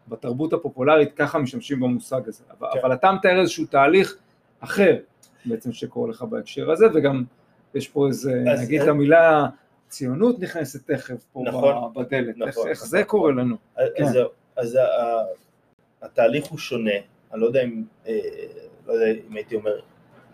בתרבות 0.09 0.53
הפופולרית 0.53 1.13
ככה 1.13 1.39
משתמשים 1.39 1.81
במושג 1.81 2.21
הזה, 2.27 2.45
אבל, 2.59 2.69
כן. 2.73 2.79
אבל 2.83 2.93
אתה 2.93 3.13
מתאר 3.13 3.41
איזשהו 3.41 3.67
תהליך 3.67 4.17
אחר 4.61 4.97
בעצם 5.45 5.73
שקורה 5.73 6.11
לך 6.11 6.23
בהקשר 6.23 6.71
הזה, 6.71 6.87
וגם 6.95 7.25
יש 7.75 7.89
פה 7.89 8.07
איזה, 8.07 8.45
נגיד 8.63 8.83
את 8.83 8.89
המילה 8.89 9.47
ציונות 9.88 10.38
נכנסת 10.40 10.90
תכף 10.90 11.25
פה 11.33 11.42
נכון, 11.47 11.92
בדלת, 11.94 12.29
איך, 12.29 12.49
נכון, 12.49 12.68
איך 12.68 12.79
נכון. 12.79 12.88
זה 12.88 13.05
קורה 13.05 13.33
לנו? 13.33 13.57
אז, 13.77 13.88
כן. 13.97 14.05
אז. 14.05 14.18
אז 14.57 14.75
ה- 14.75 15.25
התהליך 16.03 16.47
הוא 16.47 16.59
שונה, 16.59 16.90
אני 17.33 17.40
לא 17.40 17.47
יודע 17.47 17.62
אם, 17.62 17.85
אה, 18.07 18.18
לא 18.87 18.92
יודע 18.92 19.07
אם 19.29 19.37
הייתי 19.37 19.55
אומר 19.55 19.81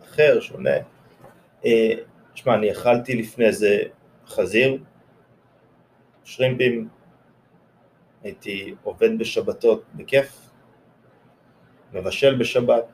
אחר, 0.02 0.40
שונה. 0.40 0.70
אה, 1.64 1.92
שמע, 2.34 2.54
אני 2.54 2.72
אכלתי 2.72 3.14
לפני 3.16 3.52
זה 3.52 3.78
חזיר, 4.26 4.78
שרימפים, 6.24 6.88
הייתי 8.22 8.74
עובד 8.82 9.18
בשבתות 9.18 9.82
בכיף, 9.94 10.50
מבשל 11.92 12.38
בשבת, 12.38 12.84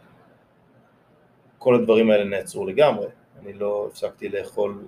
כל 1.58 1.74
הדברים 1.74 2.10
האלה 2.10 2.24
נעצרו 2.24 2.66
לגמרי, 2.66 3.06
אני 3.40 3.52
לא 3.52 3.86
הפסקתי 3.90 4.28
לאכול 4.28 4.84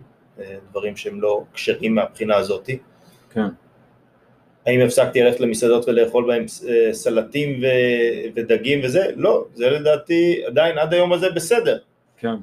דברים 0.70 0.96
שהם 0.96 1.20
לא 1.20 1.44
כשרים 1.55 1.94
מהבחינה 1.94 2.37
הזאתי. 2.37 2.79
כן, 3.31 3.48
האם 4.66 4.81
הפסקתי 4.81 5.20
ללכת 5.22 5.40
למסעדות 5.40 5.88
ולאכול 5.88 6.27
בהם 6.27 6.44
אה, 6.68 6.94
סלטים 6.94 7.62
ו- 7.62 8.29
ודגים 8.35 8.81
וזה? 8.85 9.07
לא, 9.16 9.44
זה 9.55 9.70
לדעתי 9.70 10.42
עדיין 10.46 10.79
עד 10.79 10.94
היום 10.94 11.12
הזה 11.12 11.31
בסדר. 11.31 11.79
כן, 12.16 12.35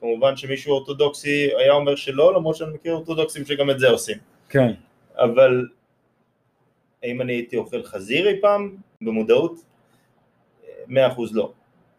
כמובן 0.00 0.36
שמישהו 0.36 0.72
אורתודוקסי 0.72 1.50
היה 1.58 1.72
אומר 1.72 1.94
שלא, 1.94 2.34
למרות 2.34 2.56
שאני 2.56 2.74
מכיר 2.74 2.92
אורתודוקסים 2.92 3.44
שגם 3.44 3.70
את 3.70 3.78
זה 3.78 3.88
עושים. 3.88 4.16
כן, 4.48 4.72
אבל 5.14 5.68
האם 7.02 7.20
אני 7.20 7.32
הייתי 7.32 7.56
אוכל 7.56 7.82
חזיר 7.82 8.28
אי 8.28 8.40
פעם 8.40 8.76
במודעות? 9.00 9.54
אה, 10.64 10.70
מאה 10.88 11.06
אחוז 11.12 11.36
לא. 11.36 11.52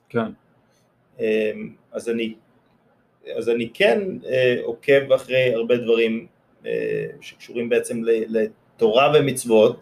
כן, 0.09 0.31
אה, 1.19 1.51
אז 1.91 2.09
אני, 2.09 2.33
אז 3.35 3.49
אני 3.49 3.69
כן 3.73 4.01
אה, 4.25 4.55
עוקב 4.63 5.11
אחרי 5.11 5.53
הרבה 5.53 5.77
דברים 5.77 6.27
אה, 6.65 7.05
שקשורים 7.21 7.69
בעצם 7.69 8.01
לתורה 8.05 9.11
ומצוות, 9.15 9.79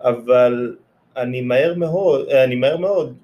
אבל 0.00 0.76
אני 1.16 1.40
מהר 1.40 1.74
מאוד, 1.74 2.28
אה, 2.28 2.44
אני 2.44 2.56
מהר 2.56 2.76
מאוד 2.76 3.16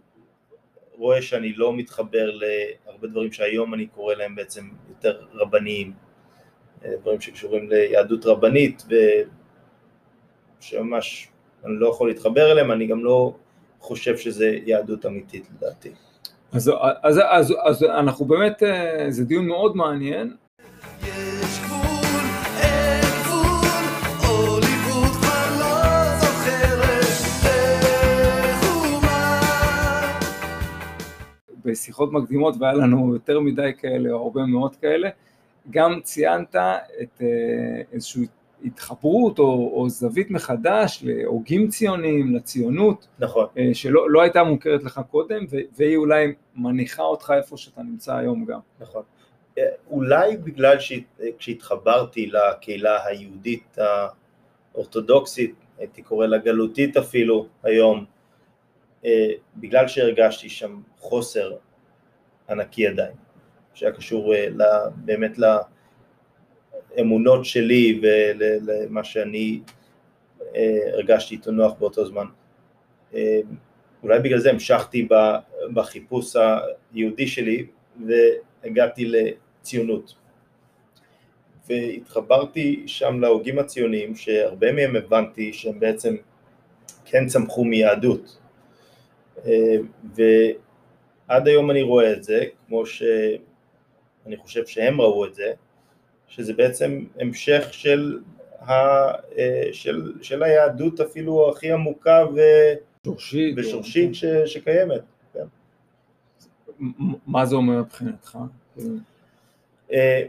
רואה 0.99 1.23
שאני 1.23 1.53
לא 1.53 1.77
מתחבר 1.77 2.31
להרבה 2.31 3.09
דברים 3.09 3.33
שהיום 3.33 3.75
אני 3.75 3.87
קורא 3.87 4.15
להם 4.15 4.35
בעצם 4.35 4.69
יותר 4.89 5.21
רבניים, 5.35 5.93
דברים 7.01 7.21
שקשורים 7.21 7.71
ליהדות 7.71 8.27
רבנית 8.27 8.83
ושממש 10.61 11.29
אני 11.67 11.75
לא 11.79 11.89
יכול 11.89 12.09
להתחבר 12.09 12.53
אליהם, 12.53 12.73
אני 12.73 12.87
גם 12.87 13.05
לא 13.05 13.35
חושב 13.81 14.17
שזה 14.17 14.59
יהדות 14.67 15.07
אמיתית 15.07 15.49
לדעתי. 15.57 15.91
אז, 16.57 16.71
אז, 17.03 17.21
אז, 17.31 17.55
אז 17.65 17.83
אנחנו 17.83 18.25
באמת, 18.25 18.63
אה, 18.63 19.07
זה 19.09 19.25
דיון 19.25 19.47
מאוד 19.47 19.77
מעניין, 19.77 20.37
יש 21.03 21.61
גבול, 21.65 22.23
אין 22.61 23.05
גבול, 23.25 23.69
הוליווד 24.27 25.13
כבר 25.21 25.47
לא 25.61 25.75
זוכרת 26.21 27.05
איך 27.45 28.65
ומה. 28.65 30.19
בשיחות 31.65 32.13
מקדימות 32.13 32.55
והיה 32.61 32.75
לנו 32.75 33.13
יותר 33.13 33.41
מדי 33.41 33.71
כאלה 33.79 34.11
או 34.11 34.23
הרבה 34.23 34.47
מאוד 34.47 34.77
כאלה, 34.77 35.09
גם 35.71 36.01
ציינת 36.03 36.57
את 37.03 37.23
אה, 37.23 37.27
איזושהי 37.93 38.27
התחברות 38.65 39.39
או, 39.39 39.73
או 39.75 39.89
זווית 39.89 40.31
מחדש 40.31 41.03
להוגים 41.07 41.69
ציוניים, 41.69 42.37
לציונות, 42.37 43.07
נכון. 43.19 43.47
אה, 43.59 43.71
שלא 43.73 44.11
לא 44.11 44.23
הייתה 44.23 44.43
מוכרת 44.45 44.85
לך 44.85 45.01
קודם 45.11 45.45
והיא 45.77 45.97
אולי 45.97 46.35
מניחה 46.57 47.03
אותך 47.03 47.33
איפה 47.37 47.57
שאתה 47.57 47.83
נמצא 47.83 48.17
היום 48.17 48.45
גם. 48.45 48.61
נכון. 48.81 49.03
אה, 49.59 49.63
אולי 49.91 50.37
בגלל 50.37 50.77
שכשהתחברתי 50.81 52.31
לקהילה 52.31 53.07
היהודית 53.07 53.77
האורתודוקסית, 54.75 55.55
הייתי 55.79 56.03
קורא 56.03 56.27
לה 56.27 56.39
גלותית 56.39 56.97
אפילו 56.97 57.47
היום, 57.63 58.05
אה, 59.05 59.31
בגלל 59.57 59.89
שהרגשתי 59.89 60.49
שם 60.49 60.81
חוסר 60.99 61.53
ענקי 62.51 62.87
עדיין, 62.87 63.15
שהיה 63.75 63.93
קשור 63.93 64.35
אה, 64.35 64.47
ל- 64.49 64.89
באמת 64.97 65.39
לאמונות 66.97 67.45
שלי 67.45 68.01
ולמה 68.03 69.05
שאני 69.05 69.61
אה, 70.57 70.79
הרגשתי 70.93 71.35
איתו 71.35 71.51
נוח 71.51 71.73
באותו 71.79 72.07
זמן. 72.07 72.27
אה, 73.15 73.41
אולי 74.03 74.21
בגלל 74.21 74.39
זה 74.39 74.51
המשכתי 74.51 75.09
בחיפוש 75.75 76.37
היהודי 76.93 77.27
שלי 77.27 77.67
והגעתי 78.07 79.05
לציונות. 79.05 80.15
והתחברתי 81.69 82.83
שם 82.87 83.21
להוגים 83.21 83.59
הציוניים 83.59 84.17
שהרבה 84.17 84.73
מהם 84.73 84.97
הבנתי 84.97 85.53
שהם 85.53 85.81
בעצם 85.81 86.17
כן 87.05 87.27
צמחו 87.27 87.65
מיהדות. 87.65 88.39
אה, 89.47 89.77
ועד 90.15 91.49
היום 91.49 91.71
אני 91.71 91.83
רואה 91.83 92.13
את 92.13 92.25
זה, 92.25 92.45
כמו 92.67 92.87
שאני 92.87 94.37
חושב 94.37 94.67
שהם 94.67 95.01
ראו 95.01 95.25
את 95.27 95.35
זה, 95.35 95.53
שזה 96.29 96.53
בעצם 96.53 97.05
המשך 97.21 97.69
של, 97.73 98.19
ה, 98.61 98.73
אה, 99.39 99.69
של, 99.73 100.13
של 100.23 100.43
היהדות 100.43 101.01
אפילו 101.01 101.51
הכי 101.51 101.73
עמוקה 101.73 102.25
ו, 102.35 102.41
שורשית. 103.07 103.55
ושורשית 103.59 104.15
ש, 104.15 104.25
שקיימת. 104.25 105.03
כן. 105.33 105.47
מה 107.27 107.47
זה 107.47 107.57
אומר 107.57 107.81
מבחינתך? 107.81 108.39
אה, 109.93 110.23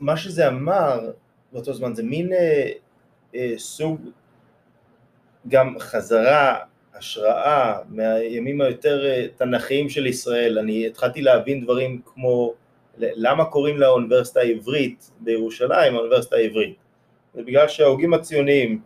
מה 0.00 0.16
שזה 0.16 0.48
אמר 0.48 1.10
באותו 1.52 1.72
זמן 1.72 1.94
זה 1.94 2.02
מין 2.02 2.32
אה, 2.32 2.70
אה, 3.34 3.54
סוג 3.56 4.00
גם 5.48 5.78
חזרה, 5.78 6.58
השראה 6.94 7.78
מהימים 7.88 8.60
היותר 8.60 9.06
אה, 9.06 9.26
תנכיים 9.36 9.88
של 9.88 10.06
ישראל. 10.06 10.58
אני 10.58 10.86
התחלתי 10.86 11.22
להבין 11.22 11.64
דברים 11.64 12.00
כמו 12.04 12.54
למה 13.00 13.44
קוראים 13.44 13.78
לאוניברסיטה 13.78 14.40
העברית 14.40 15.10
בירושלים 15.20 15.94
האוניברסיטה 15.94 16.36
העברית. 16.36 16.74
זה 17.34 17.42
בגלל 17.42 17.68
שההוגים 17.68 18.14
הציוניים 18.14 18.80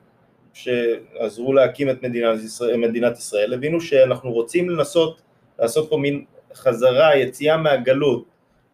שעזרו 0.52 1.52
להקים 1.52 1.90
את 1.90 2.02
מדינת 2.02 2.40
ישראל, 2.40 2.76
מדינת 2.76 3.18
ישראל 3.18 3.54
הבינו 3.54 3.80
שאנחנו 3.80 4.32
רוצים 4.32 4.70
לנסות 4.70 5.20
לעשות 5.58 5.90
פה 5.90 5.96
מין 5.96 6.24
חזרה, 6.54 7.16
יציאה 7.16 7.56
מהגלות, 7.56 8.24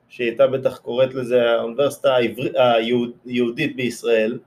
שהיא 0.09 0.29
הייתה 0.29 0.47
בטח 0.47 0.79
קוראת 0.79 1.15
לזה 1.15 1.51
האוניברסיטה 1.51 2.15
היהודית 3.25 3.77
בישראל, 3.77 4.39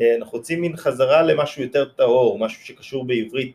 אה, 0.00 0.16
אנחנו 0.16 0.38
רוצים 0.38 0.60
מין 0.60 0.76
חזרה 0.76 1.22
למשהו 1.22 1.62
יותר 1.62 1.84
טהור, 1.84 2.38
משהו 2.38 2.66
שקשור 2.66 3.04
בעברית 3.04 3.52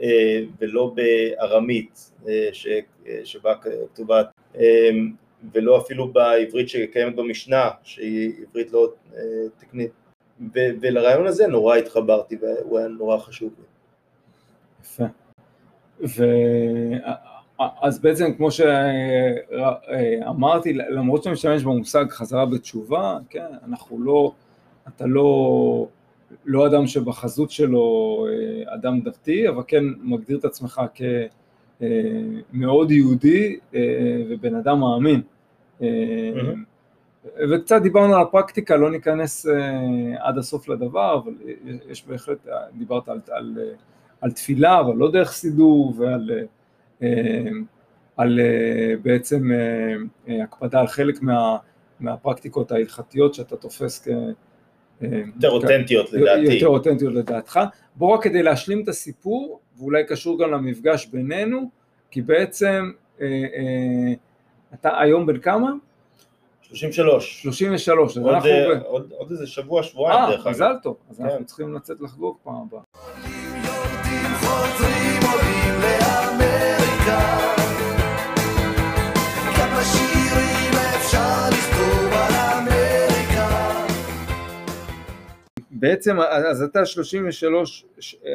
אה, 0.00 0.40
ולא 0.60 0.94
בארמית 0.94 2.10
אה, 2.28 2.48
שבה 3.24 3.54
כתובה, 3.94 4.22
ולא 5.52 5.78
אפילו 5.78 6.08
בעברית 6.08 6.68
שקיימת 6.68 7.16
במשנה, 7.16 7.70
שהיא 7.82 8.32
עברית 8.48 8.72
לא 8.72 8.92
אה, 9.14 9.20
תקנית. 9.58 9.90
ו- 10.54 10.70
ולרעיון 10.80 11.26
הזה 11.26 11.46
נורא 11.46 11.76
התחברתי 11.76 12.36
והוא 12.40 12.78
היה 12.78 12.88
נורא 12.88 13.18
חשוב 13.18 13.52
לי. 13.58 13.64
יפה. 14.84 15.04
אז 17.82 17.98
בעצם 17.98 18.32
כמו 18.36 18.48
שאמרתי, 20.20 20.72
למרות 20.72 21.22
שאני 21.22 21.32
משתמש 21.32 21.62
במושג 21.62 22.04
חזרה 22.10 22.46
בתשובה, 22.46 23.18
כן, 23.30 23.46
אנחנו 23.68 24.00
לא, 24.00 24.32
אתה 24.88 25.06
לא, 25.06 25.86
לא 26.44 26.66
אדם 26.66 26.86
שבחזות 26.86 27.50
שלו 27.50 28.26
אה, 28.28 28.74
אדם 28.74 29.00
דתי, 29.00 29.48
אבל 29.48 29.62
כן 29.66 29.84
מגדיר 30.02 30.38
את 30.38 30.44
עצמך 30.44 30.80
כמאוד 32.50 32.90
יהודי 32.90 33.58
אה, 33.74 33.80
ובן 34.28 34.54
אדם 34.54 34.80
מאמין. 34.80 35.22
אה, 35.82 36.52
וקצת 37.50 37.82
דיברנו 37.82 38.14
על 38.14 38.22
הפרקטיקה, 38.22 38.76
לא 38.76 38.90
ניכנס 38.90 39.46
אה, 39.46 40.28
עד 40.28 40.38
הסוף 40.38 40.68
לדבר, 40.68 41.20
אבל 41.24 41.32
יש 41.88 42.06
בהחלט, 42.06 42.46
דיברת 42.78 43.08
על, 43.08 43.20
על, 43.30 43.58
על 44.20 44.30
תפילה, 44.32 44.80
אבל 44.80 44.96
לא 44.96 45.10
דרך 45.10 45.32
סידור, 45.32 45.94
ועל 45.96 46.30
אה, 47.02 47.08
על 48.16 48.40
בעצם 49.02 49.50
הקפדה 50.28 50.80
על 50.80 50.86
חלק 50.86 51.22
מה, 51.22 51.56
מהפרקטיקות 52.00 52.72
ההלכתיות 52.72 53.34
שאתה 53.34 53.56
תופס 53.56 54.08
כ... 54.08 54.08
יותר 55.36 55.50
אותנטיות 55.50 56.12
לדעתי. 56.12 56.54
יותר 56.54 56.66
אותנטיות 56.66 57.14
לדעתך. 57.14 57.60
בוא 57.96 58.14
רק 58.14 58.22
כדי 58.22 58.42
להשלים 58.42 58.82
את 58.82 58.88
הסיפור, 58.88 59.60
ואולי 59.78 60.04
קשור 60.06 60.38
גם 60.38 60.50
למפגש 60.50 61.06
בינינו, 61.06 61.70
כי 62.10 62.22
בעצם 62.22 62.90
אה, 63.20 63.26
אה, 63.26 64.12
אתה 64.74 65.00
היום 65.00 65.26
בן 65.26 65.38
כמה? 65.38 65.70
33. 66.62 67.42
33, 67.42 68.16
אז 68.16 68.24
עוד, 68.24 68.34
אנחנו... 68.34 68.48
אה, 68.50 68.78
עוד, 68.84 69.12
עוד 69.16 69.30
איזה 69.30 69.46
שבוע, 69.46 69.82
שבועיים 69.82 70.20
אה, 70.20 70.30
דרך 70.30 70.40
אגב. 70.46 70.50
מזל 70.54 70.72
טוב, 70.82 70.96
אז 71.10 71.18
כן. 71.18 71.24
אנחנו 71.24 71.44
צריכים 71.44 71.74
לצאת 71.74 72.00
לחגוג 72.00 72.36
פעם 72.42 72.54
הבאה. 72.54 72.82
בעצם, 85.70 86.16
אז 86.20 86.62
אתה 86.62 86.86
33, 86.86 87.84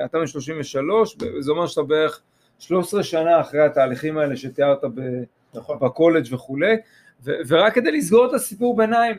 אתה 0.05 0.19
בן 0.19 0.27
33, 0.27 1.17
זה 1.39 1.51
אומר 1.51 1.67
שאתה 1.67 1.81
בערך 1.83 2.21
13 2.59 3.03
שנה 3.03 3.41
אחרי 3.41 3.61
התהליכים 3.61 4.17
האלה 4.17 4.37
שתיארת 4.37 4.83
ב- 4.95 5.23
נכון. 5.53 5.79
בקולג' 5.79 6.33
וכולי, 6.33 6.75
ו- 7.23 7.31
ורק 7.47 7.75
כדי 7.75 7.91
לסגור 7.91 8.25
את 8.25 8.33
הסיפור 8.33 8.75
ביניים, 8.75 9.17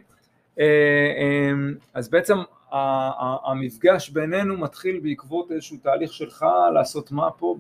אה, 0.60 0.64
אה, 0.64 1.52
אז 1.94 2.08
בעצם 2.08 2.36
המפגש 3.44 4.08
בינינו 4.08 4.56
מתחיל 4.56 5.00
בעקבות 5.00 5.50
איזשהו 5.52 5.76
תהליך 5.82 6.12
שלך 6.12 6.46
לעשות 6.74 7.12
מה 7.12 7.30
פה 7.30 7.56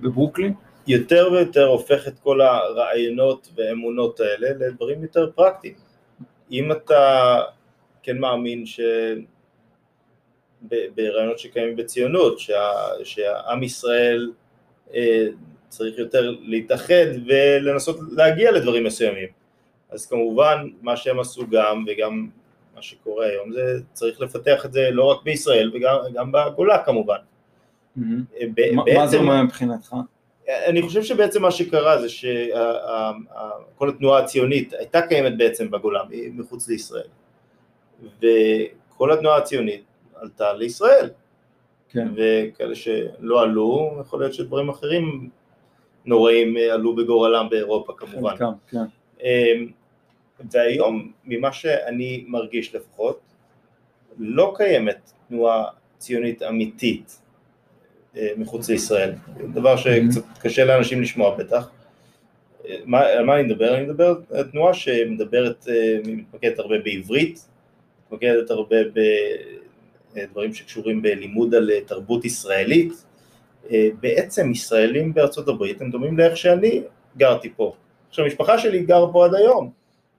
בברוקלין? 0.00 0.54
יותר 0.86 1.28
ויותר 1.32 1.66
הופך 1.66 2.08
את 2.08 2.18
כל 2.18 2.40
הרעיונות 2.40 3.48
והאמונות 3.56 4.20
האלה 4.20 4.48
לדברים 4.50 5.02
יותר 5.02 5.30
פרקטיים. 5.34 5.74
אם 6.52 6.72
אתה 6.72 7.40
כן 8.02 8.18
מאמין 8.18 8.66
ש... 8.66 8.80
ברעיונות 10.94 11.38
שקיימים 11.38 11.76
בציונות, 11.76 12.38
שה... 12.38 12.72
שהעם 13.04 13.62
ישראל 13.62 14.32
אה, 14.94 15.26
צריך 15.74 15.98
יותר 15.98 16.34
להתאחד 16.40 17.06
ולנסות 17.26 17.96
להגיע 18.12 18.52
לדברים 18.52 18.84
מסוימים. 18.84 19.28
אז 19.90 20.06
כמובן 20.06 20.68
מה 20.82 20.96
שהם 20.96 21.20
עשו 21.20 21.46
גם 21.50 21.84
וגם 21.86 22.28
מה 22.74 22.82
שקורה 22.82 23.26
היום 23.26 23.52
זה 23.52 23.80
צריך 23.92 24.20
לפתח 24.20 24.64
את 24.66 24.72
זה 24.72 24.90
לא 24.90 25.04
רק 25.04 25.22
בישראל 25.22 25.70
וגם 25.74 25.96
גם 26.14 26.32
בגולה 26.32 26.84
כמובן. 26.84 27.18
מה 28.94 29.06
זה 29.06 29.16
אומר 29.16 29.42
מבחינתך? 29.42 29.94
אני 30.48 30.82
חושב 30.82 31.02
שבעצם 31.02 31.42
מה 31.42 31.50
שקרה 31.50 32.00
זה 32.00 32.08
שכל 32.08 33.88
התנועה 33.88 34.22
הציונית 34.22 34.72
הייתה 34.72 35.02
קיימת 35.02 35.38
בעצם 35.38 35.70
בגולה 35.70 36.02
מחוץ 36.32 36.68
לישראל 36.68 37.06
וכל 38.18 39.12
התנועה 39.12 39.36
הציונית 39.36 39.82
עלתה 40.14 40.52
לישראל 40.52 41.10
כן. 41.88 42.08
וכאלה 42.16 42.74
שלא 42.74 43.42
עלו, 43.42 43.98
יכול 44.00 44.20
להיות 44.20 44.34
שדברים 44.34 44.68
אחרים 44.68 45.30
נוראים 46.06 46.56
אה, 46.56 46.74
עלו 46.74 46.96
בגורלם 46.96 47.46
באירופה 47.50 47.92
כמובן 47.96 48.30
חלקם, 48.30 48.52
כן. 48.70 48.78
אמ, 49.22 49.68
והיום, 50.52 51.12
ממה 51.24 51.52
שאני 51.52 52.24
מרגיש 52.28 52.74
לפחות, 52.74 53.20
לא 54.18 54.54
קיימת 54.56 55.12
תנועה 55.28 55.64
ציונית 55.98 56.42
אמיתית 56.42 57.20
אה, 58.16 58.28
מחוץ 58.36 58.68
לישראל. 58.70 59.12
דבר 59.54 59.76
שקצת 59.76 60.22
קשה 60.40 60.64
לאנשים 60.64 61.02
לשמוע 61.02 61.36
בטח. 61.36 61.70
אה, 62.68 62.76
מה, 62.84 63.00
על 63.00 63.24
מה 63.24 63.34
אני 63.34 63.42
מדבר? 63.42 63.74
אני 63.74 63.84
מדבר 63.84 64.14
על 64.34 64.44
תנועה 64.44 64.74
שמדברת, 64.74 65.66
מתמקדת 66.06 66.58
הרבה 66.58 66.78
בעברית, 66.78 67.48
מתמקדת 68.06 68.50
הרבה 68.50 68.76
בדברים 70.14 70.54
שקשורים 70.54 71.02
בלימוד 71.02 71.54
על 71.54 71.70
תרבות 71.86 72.24
ישראלית. 72.24 72.92
אה, 73.70 73.88
בעצם 74.00 74.50
ישראלים 74.50 75.14
בארצות 75.14 75.48
הברית 75.48 75.80
הם 75.80 75.90
דומים 75.90 76.18
לאיך 76.18 76.36
שאני 76.36 76.82
גרתי 77.16 77.52
פה. 77.56 77.72
עכשיו 78.08 78.24
המשפחה 78.24 78.58
שלי 78.58 78.82
גרה 78.82 79.12
פה 79.12 79.24
עד 79.24 79.34
היום, 79.34 79.70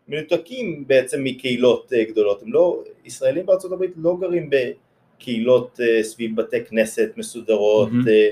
מנותקים 0.08 0.84
בעצם 0.88 1.24
מקהילות 1.24 1.94
אה, 1.96 2.04
גדולות, 2.04 2.42
הם 2.42 2.54
לא, 2.54 2.80
ישראלים 3.06 3.46
בארצות 3.46 3.72
הברית 3.72 3.92
לא 3.98 4.18
גרים 4.22 4.50
בקהילות 4.50 5.80
אה, 5.84 6.04
סביב 6.04 6.36
בתי 6.36 6.66
כנסת 6.66 7.10
מסודרות. 7.18 7.90
אה, 8.08 8.30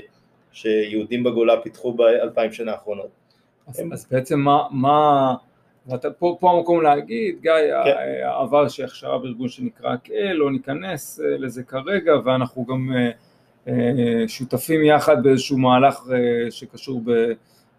שיהודים 0.52 1.24
בגולה 1.24 1.60
פיתחו 1.60 1.92
באלפיים 1.92 2.52
שנה 2.52 2.72
האחרונות. 2.72 3.08
אז, 3.66 3.80
הם- 3.80 3.92
אז 3.92 4.06
בעצם 4.10 4.40
מה, 4.40 4.62
מה 4.70 5.34
ואתה, 5.86 6.10
פה, 6.10 6.36
פה 6.40 6.50
המקום 6.50 6.82
להגיד, 6.82 7.36
גיא, 7.40 7.52
כן. 7.84 7.90
כן. 7.94 8.26
עבר 8.40 8.68
שהכשרה 8.68 9.18
בארגון 9.18 9.48
שנקרא 9.48 9.94
כאל, 10.04 10.32
לא 10.32 10.52
ניכנס 10.52 11.20
לזה 11.38 11.62
כרגע, 11.62 12.12
ואנחנו 12.24 12.64
גם 12.64 12.90
שותפים 14.26 14.84
יחד 14.84 15.22
באיזשהו 15.22 15.58
מהלך 15.58 16.00
אה, 16.12 16.50
שקשור 16.50 17.02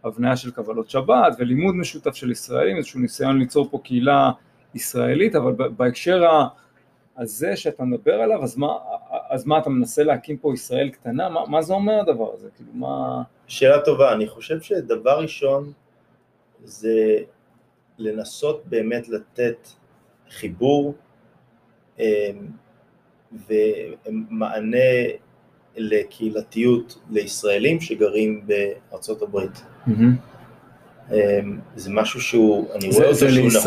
בהבניה 0.04 0.38
של 0.38 0.52
קבלות 0.52 0.89
שבת 0.89 1.36
ולימוד 1.39 1.76
משותף 1.76 2.15
של 2.15 2.32
ישראלים, 2.32 2.78
איזשהו 2.78 3.00
ניסיון 3.00 3.39
ליצור 3.39 3.69
פה 3.71 3.80
קהילה 3.84 4.32
ישראלית, 4.76 5.36
אבל 5.36 5.54
בהקשר 5.78 6.24
הזה 7.17 7.56
שאתה 7.56 7.84
מדבר 7.84 8.13
עליו, 8.13 8.43
אז 8.43 8.58
מה, 8.58 8.67
אז 9.30 9.45
מה, 9.45 9.58
אתה 9.60 9.69
מנסה 9.69 10.04
להקים 10.04 10.38
פה 10.38 10.54
ישראל 10.54 10.89
קטנה? 10.89 11.30
מה, 11.30 11.45
מה 11.48 11.62
זה 11.62 11.74
אומר 11.74 12.00
הדבר 12.00 12.34
הזה? 12.34 12.50
כאילו, 12.56 12.69
מה... 12.74 13.24
שאלה 13.48 13.82
טובה, 13.82 14.13
אני 14.13 14.28
חושב 14.28 14.62
שדבר 14.62 15.19
ראשון 15.19 15.71
זה 16.63 17.17
לנסות 17.98 18.65
באמת 18.65 19.10
לתת 19.10 19.67
חיבור 20.30 20.95
אה, 22.00 22.32
ומענה 23.50 24.78
לקהילתיות 25.78 26.98
לישראלים 27.12 27.82
שגרים 27.82 28.48
בארצות 28.48 29.22
הברית. 29.22 29.62
אה, 31.12 31.40
זה 31.76 31.90
משהו 31.94 32.22
שהוא, 32.22 32.74
אני 32.74 32.90
רואה 32.90 33.08
אותו 33.08 33.18
שהוא 33.18 33.48
נחוץ. 33.48 33.64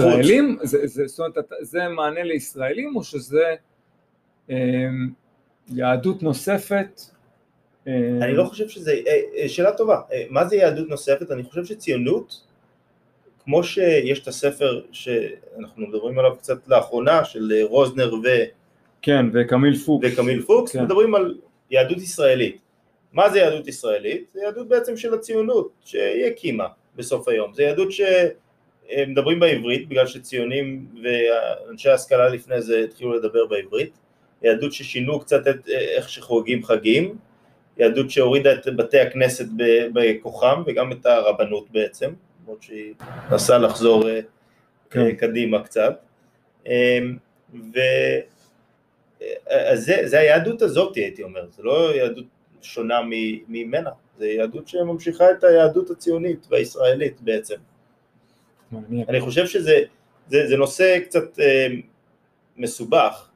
זה, 0.62 0.86
זה, 0.86 1.06
זאת 1.06 1.18
אומרת, 1.18 1.52
זה 1.60 1.88
מענה 1.88 2.22
לישראלים 2.22 2.96
או 2.96 3.04
שזה 3.04 3.54
אה, 4.50 4.56
יהדות 5.68 6.22
נוספת? 6.22 7.00
אה, 7.88 7.92
אני 8.22 8.34
לא 8.34 8.44
חושב 8.44 8.68
שזה, 8.68 8.92
אה, 9.06 9.20
אה, 9.36 9.48
שאלה 9.48 9.72
טובה, 9.72 10.00
אה, 10.12 10.24
מה 10.30 10.44
זה 10.44 10.56
יהדות 10.56 10.88
נוספת? 10.88 11.30
אני 11.30 11.42
חושב 11.42 11.64
שציונות, 11.64 12.44
כמו 13.44 13.64
שיש 13.64 14.22
את 14.22 14.28
הספר 14.28 14.82
שאנחנו 14.92 15.86
מדברים 15.86 16.18
עליו 16.18 16.36
קצת 16.36 16.68
לאחרונה, 16.68 17.24
של 17.24 17.52
רוזנר 17.62 18.14
ו... 18.14 18.26
כן, 19.02 19.26
וקמיל 19.32 19.76
פוקס. 19.76 20.12
וקמיל 20.12 20.42
פוקס, 20.42 20.72
כן. 20.72 20.84
מדברים 20.84 21.14
על 21.14 21.38
יהדות 21.70 21.98
ישראלית. 21.98 22.58
מה 23.12 23.30
זה 23.30 23.38
יהדות 23.38 23.68
ישראלית? 23.68 24.30
זה 24.32 24.40
יהדות 24.40 24.68
בעצם 24.68 24.96
של 24.96 25.14
הציונות, 25.14 25.72
שהיא 25.84 26.26
הקימה 26.26 26.66
בסוף 26.96 27.28
היום. 27.28 27.54
זה 27.54 27.62
יהדות 27.62 27.88
שמדברים 27.92 29.40
בעברית, 29.40 29.88
בגלל 29.88 30.06
שציונים 30.06 30.86
ואנשי 31.02 31.90
ההשכלה 31.90 32.28
לפני 32.28 32.62
זה 32.62 32.78
התחילו 32.84 33.14
לדבר 33.14 33.46
בעברית. 33.46 33.98
יהדות 34.42 34.72
ששינו 34.72 35.20
קצת 35.20 35.48
את 35.48 35.68
איך 35.68 36.08
שחוגגים 36.08 36.64
חגים. 36.64 37.16
יהדות 37.78 38.10
שהורידה 38.10 38.52
את 38.52 38.66
בתי 38.76 39.00
הכנסת 39.00 39.46
בכוחם 39.92 40.62
וגם 40.66 40.92
את 40.92 41.06
הרבנות 41.06 41.70
בעצם, 41.70 42.10
למרות 42.42 42.62
שהיא 42.62 42.94
נסעה 43.32 43.58
לחזור 43.58 44.08
אה, 44.08 44.20
כן. 44.90 45.16
קדימה 45.16 45.62
קצת. 45.62 45.98
אה, 46.66 46.98
ו... 47.54 47.78
אז 49.50 49.84
זה, 49.84 50.02
זה 50.04 50.18
היהדות 50.18 50.62
הזאת 50.62 50.96
הייתי 50.96 51.22
אומר, 51.22 51.46
זה 51.50 51.62
לא 51.62 51.94
יהדות 51.94 52.24
שונה 52.62 53.00
ממנה, 53.48 53.90
זה 54.18 54.26
יהדות 54.26 54.68
שממשיכה 54.68 55.30
את 55.30 55.44
היהדות 55.44 55.90
הציונית 55.90 56.46
והישראלית 56.50 57.20
בעצם. 57.20 57.56
מעניין. 58.70 59.04
אני 59.08 59.20
חושב 59.20 59.46
שזה 59.46 59.78
זה, 60.28 60.46
זה 60.46 60.56
נושא 60.56 60.98
קצת 61.00 61.40
אה, 61.40 61.66
מסובך, 62.56 63.28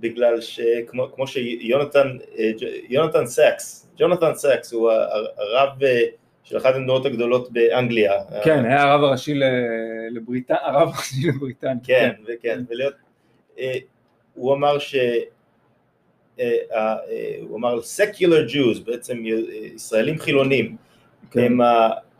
בגלל 0.00 0.40
שכמו 0.40 1.12
כמו 1.14 1.26
שיונתן 1.26 2.16
אה, 2.38 2.50
יונתן 2.88 3.26
סאקס, 3.26 3.88
ג'ונתן 3.98 4.34
סאקס 4.34 4.72
הוא 4.72 4.90
הרב 5.36 5.82
אה, 5.82 6.00
של 6.44 6.56
אחת 6.56 6.74
המדינות 6.74 7.06
הגדולות 7.06 7.52
באנגליה. 7.52 8.12
כן, 8.44 8.64
היה 8.64 8.82
הרב 8.82 9.02
הראשי 9.02 9.34
לבריטניה, 10.10 10.60
הרב 10.62 10.88
הראשי 10.88 11.28
לבריטניה. 11.28 11.84
כן, 11.84 12.10
וכן, 12.26 12.64
ולהיות, 12.68 12.94
אה, 13.58 13.78
הוא 14.36 14.54
אמר 14.54 14.78
ש... 14.78 14.94
אה, 16.40 16.52
אה, 16.72 16.94
הוא 17.40 17.56
אמר 17.58 17.78
secular 17.78 18.50
Jews, 18.52 18.84
בעצם 18.86 19.22
אה, 19.26 19.30
ישראלים 19.74 20.18
חילונים, 20.18 20.76
כן. 21.30 21.40
הם 21.40 21.58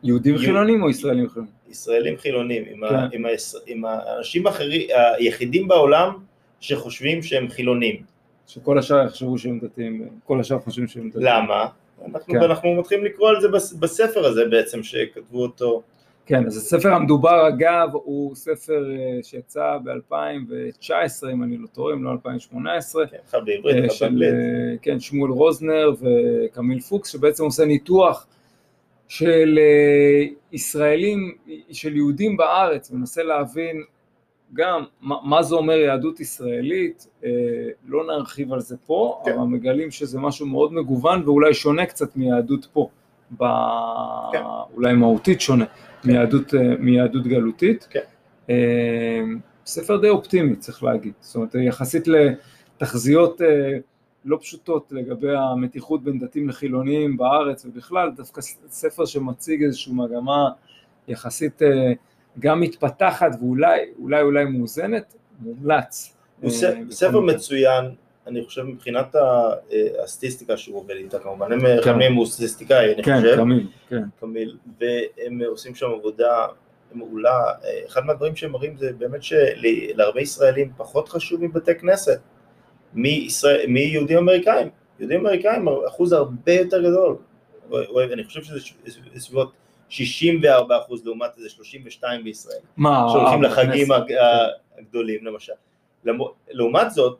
יהודים 0.03 0.35
יהוד- 0.35 0.45
חילונים 0.47 0.83
או 0.83 0.91
ישראלים 0.91 1.29
חילונים? 1.29 1.53
הישראלים 1.69 2.17
חילונים, 2.19 2.65
עם, 2.71 2.85
ה, 2.85 2.89
כן. 2.89 3.17
עם, 3.17 3.27
היש, 3.27 3.55
עם 3.67 3.85
האנשים 3.85 4.47
האחרים, 4.47 4.89
היחידים 5.19 5.69
בעולם 5.69 6.17
שחושבים 6.61 7.23
שהם 7.23 7.49
חילונים. 7.49 8.03
שכל 8.47 8.79
השאר 8.79 9.07
יחשבו 9.07 9.39
שהם 9.39 9.59
דתיים, 9.59 10.09
כל 10.25 10.41
השאר 10.41 10.59
חושבים 10.59 10.89
שהם 10.89 11.09
דתיים. 11.11 11.25
למה? 11.27 11.67
אנחנו, 12.07 12.35
כן. 12.35 12.43
אנחנו 12.43 12.75
מתחילים 12.75 13.05
לקרוא 13.05 13.29
על 13.29 13.41
זה 13.41 13.49
בס- 13.49 13.73
בספר 13.73 14.27
הזה 14.27 14.45
בעצם, 14.51 14.83
שכתבו 14.83 15.43
אותו. 15.43 15.83
כן, 16.27 16.47
אז 16.47 16.57
הספר 16.57 16.93
המדובר 16.93 17.49
אגב 17.49 17.89
הוא 17.93 18.35
ספר 18.35 18.85
אה, 18.91 19.23
שיצא 19.23 19.79
ב-2019 19.85 21.33
אם 21.33 21.43
אני 21.43 21.57
לא 21.57 21.67
טועה, 21.67 21.95
אם 21.95 22.05
לא 22.05 22.12
2018, 22.12 23.07
כן, 23.07 23.17
אחד 23.31 23.39
בעברית, 23.45 23.77
אה, 23.77 23.87
אחד 23.87 24.07
באנגלית. 24.07 24.33
אה, 24.33 24.77
כן, 24.83 25.01
שמואל 25.01 25.31
רוזנר 25.31 25.93
וקמיל 26.01 26.81
פוקס, 26.81 27.12
שבעצם 27.12 27.45
עושה 27.45 27.65
ניתוח 27.65 28.27
של 29.09 29.59
ישראלים, 30.53 31.35
של 31.73 31.97
יהודים 31.97 32.37
בארץ, 32.37 32.91
ומנסה 32.91 33.23
להבין 33.23 33.83
גם 34.53 34.85
מה, 35.01 35.43
זה 35.43 35.55
אומר 35.55 35.75
יהדות 35.75 36.21
ישראלית, 36.21 37.07
לא 37.87 38.07
נרחיב 38.07 38.53
על 38.53 38.61
זה 38.61 38.77
פה, 38.87 39.23
כן. 39.25 39.33
אבל 39.33 39.47
מגלים 39.47 39.91
שזה 39.91 40.21
משהו 40.21 40.47
מאוד 40.47 40.73
מגוון 40.73 41.23
ואולי 41.25 41.55
שונה 41.55 41.87
קצת 41.87 42.17
מיהדות 42.17 42.67
פה, 42.73 42.89
ב... 43.39 43.45
כן. 44.33 44.43
אולי 44.75 44.93
מהותית 44.93 45.41
שונה 45.41 45.65
מיהדות, 46.05 46.55
אה, 46.55 46.77
מיהדות 46.79 47.27
גלותית. 47.27 47.87
כן. 47.91 48.01
אה, 48.51 49.21
ספר 49.67 49.97
די 49.97 50.09
אופטימי 50.09 50.57
צריך 50.57 50.83
להגיד, 50.83 51.13
זאת 51.21 51.37
אומרת 51.37 51.55
יחסית 51.55 52.05
לתחזיות 52.09 53.43
אה, 53.43 53.79
לא 54.25 54.39
פשוטות 54.41 54.93
לגבי 54.93 55.37
המתיחות 55.37 56.05
בין 56.05 56.19
דתיים 56.19 56.49
לחילוניים 56.49 57.17
בארץ 57.17 57.65
ובכלל, 57.65 58.11
דווקא 58.17 58.41
ספר 58.69 59.05
שמציג 59.05 59.63
איזושהי 59.63 59.93
מגמה 59.93 60.49
יחסית 61.09 61.63
גם 62.39 62.61
מתפתחת 62.61 63.31
ואולי 63.41 63.81
אולי 63.99 64.23
אולי 64.23 64.45
מאוזנת, 64.45 65.15
מומלץ. 65.41 66.17
הוא 66.41 66.51
ספר. 66.91 67.21
מצוין, 67.21 67.85
אני 68.27 68.45
חושב 68.45 68.62
מבחינת 68.62 69.17
אה, 69.17 69.51
הסטטיסטיקה 70.05 70.57
שהוא 70.57 70.77
עובד 70.79 70.95
איתה 70.95 71.19
כמובן, 71.19 71.53
הם 71.53 71.67
אחד 71.67 71.85
כן. 71.85 71.99
מהם 71.99 72.15
הוא 72.15 72.27
סטטיסטיקאי 72.27 72.95
אני 72.95 73.03
כן, 73.03 73.17
חושב, 73.21 73.37
קמיל, 73.37 73.67
כן. 73.89 74.03
קמיל, 74.21 74.57
והם 74.81 75.41
עושים 75.47 75.75
שם 75.75 75.87
עבודה 75.87 76.47
מעולה, 76.93 77.45
אה, 77.65 77.81
אחד 77.87 78.05
מהדברים 78.05 78.37
שהם 78.37 78.53
מראים 78.53 78.77
זה 78.77 78.93
באמת 78.99 79.21
שלהרבה 79.23 80.21
ישראלים 80.21 80.73
פחות 80.77 81.09
חשוב 81.09 81.45
מבתי 81.45 81.75
כנסת, 81.75 82.21
מישראל- 82.95 83.67
מיהודים 83.69 84.19
אמריקאים, 84.19 84.69
יהודים 85.01 85.21
אמריקאים 85.21 85.69
אחוז 85.89 86.12
הרבה 86.12 86.53
יותר 86.53 86.83
גדול, 86.83 87.17
אני 88.12 88.25
חושב 88.25 88.43
שזה 88.43 88.61
סביבות 89.17 89.53
64 89.89 90.79
אחוז 90.79 91.07
לעומת 91.07 91.31
איזה 91.39 91.49
32 91.49 92.25
בישראל. 92.25 92.59
מה, 92.77 93.07
שהולכים 93.12 93.45
אה, 93.45 93.49
לחגים 93.49 93.89
הגדולים 94.79 95.25
למשל. 95.27 95.53
לעומת 96.51 96.91
זאת, 96.91 97.19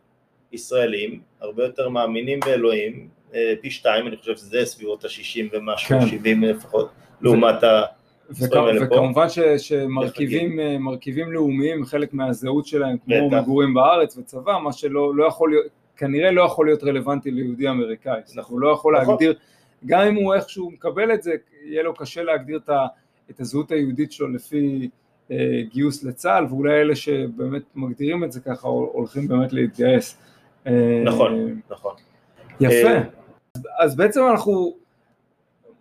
ישראלים 0.57 1.21
הרבה 1.40 1.64
יותר 1.64 1.88
מאמינים 1.88 2.40
באלוהים, 2.40 3.09
אה, 3.35 3.55
פי 3.61 3.71
שתיים, 3.71 4.07
אני 4.07 4.16
חושב 4.16 4.37
שזה 4.37 4.61
סביבות 4.64 5.05
ה-60 5.05 5.40
ומשהו, 5.53 6.01
כן. 6.01 6.07
70 6.07 6.42
לפחות, 6.45 6.88
לעומת 7.21 7.62
ה... 7.62 7.83
וכ- 8.31 8.57
האלה 8.57 8.87
פה. 8.88 8.95
וכמובן 8.95 9.29
ש- 9.29 9.38
שמרכיבים 9.59 10.61
אה, 10.61 10.79
מרכיבים 10.79 11.33
לאומיים, 11.33 11.85
חלק 11.85 12.14
מהזהות 12.14 12.66
שלהם, 12.66 12.97
כמו 13.05 13.29
בטח. 13.29 13.37
מגורים 13.42 13.75
בארץ 13.75 14.16
וצבא, 14.19 14.59
מה 14.64 14.73
שלא 14.73 15.14
לא 15.16 15.25
יכול 15.25 15.51
להיות, 15.51 15.66
כנראה 15.97 16.31
לא 16.31 16.42
יכול 16.42 16.66
להיות 16.66 16.85
רלוונטי 16.85 17.31
ליהודי 17.31 17.69
אמריקאי, 17.69 18.21
נכון. 18.37 18.53
הוא 18.53 18.61
לא 18.61 18.69
יכול 18.69 18.97
נכון. 19.01 19.09
להגדיר, 19.09 19.35
גם 19.87 20.01
אם 20.07 20.14
הוא 20.14 20.35
איכשהו 20.35 20.71
מקבל 20.71 21.14
את 21.14 21.23
זה, 21.23 21.35
יהיה 21.64 21.83
לו 21.83 21.95
קשה 21.95 22.23
להגדיר 22.23 22.57
את 22.64 22.69
ה- 22.69 22.87
את 23.31 23.40
הזהות 23.40 23.71
היהודית 23.71 24.12
שלו 24.12 24.29
לפי 24.29 24.88
אה, 25.31 25.37
גיוס 25.73 26.05
לצה"ל, 26.05 26.45
ואולי 26.49 26.81
אלה 26.81 26.97
שבאמת 26.97 27.62
מגדירים 27.75 28.25
את 28.25 28.33
זה 28.33 28.40
ככה, 28.40 28.69
הולכים 28.69 29.29
באמת 29.29 29.53
להתגייס. 29.53 30.19
אה, 30.66 31.02
נכון, 31.05 31.61
נכון. 31.70 31.94
יפה. 32.61 32.88
אה, 32.88 33.02
אז- 33.57 33.62
אז 33.79 33.96
בעצם 33.96 34.20
אנחנו 34.31 34.75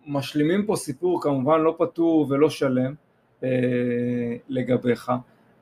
משלימים 0.06 0.66
פה 0.66 0.76
סיפור 0.76 1.22
כמובן 1.22 1.60
לא 1.60 1.74
פתור 1.78 2.26
ולא 2.30 2.50
שלם 2.50 2.94
אה, 3.44 3.48
לגביך. 4.48 5.12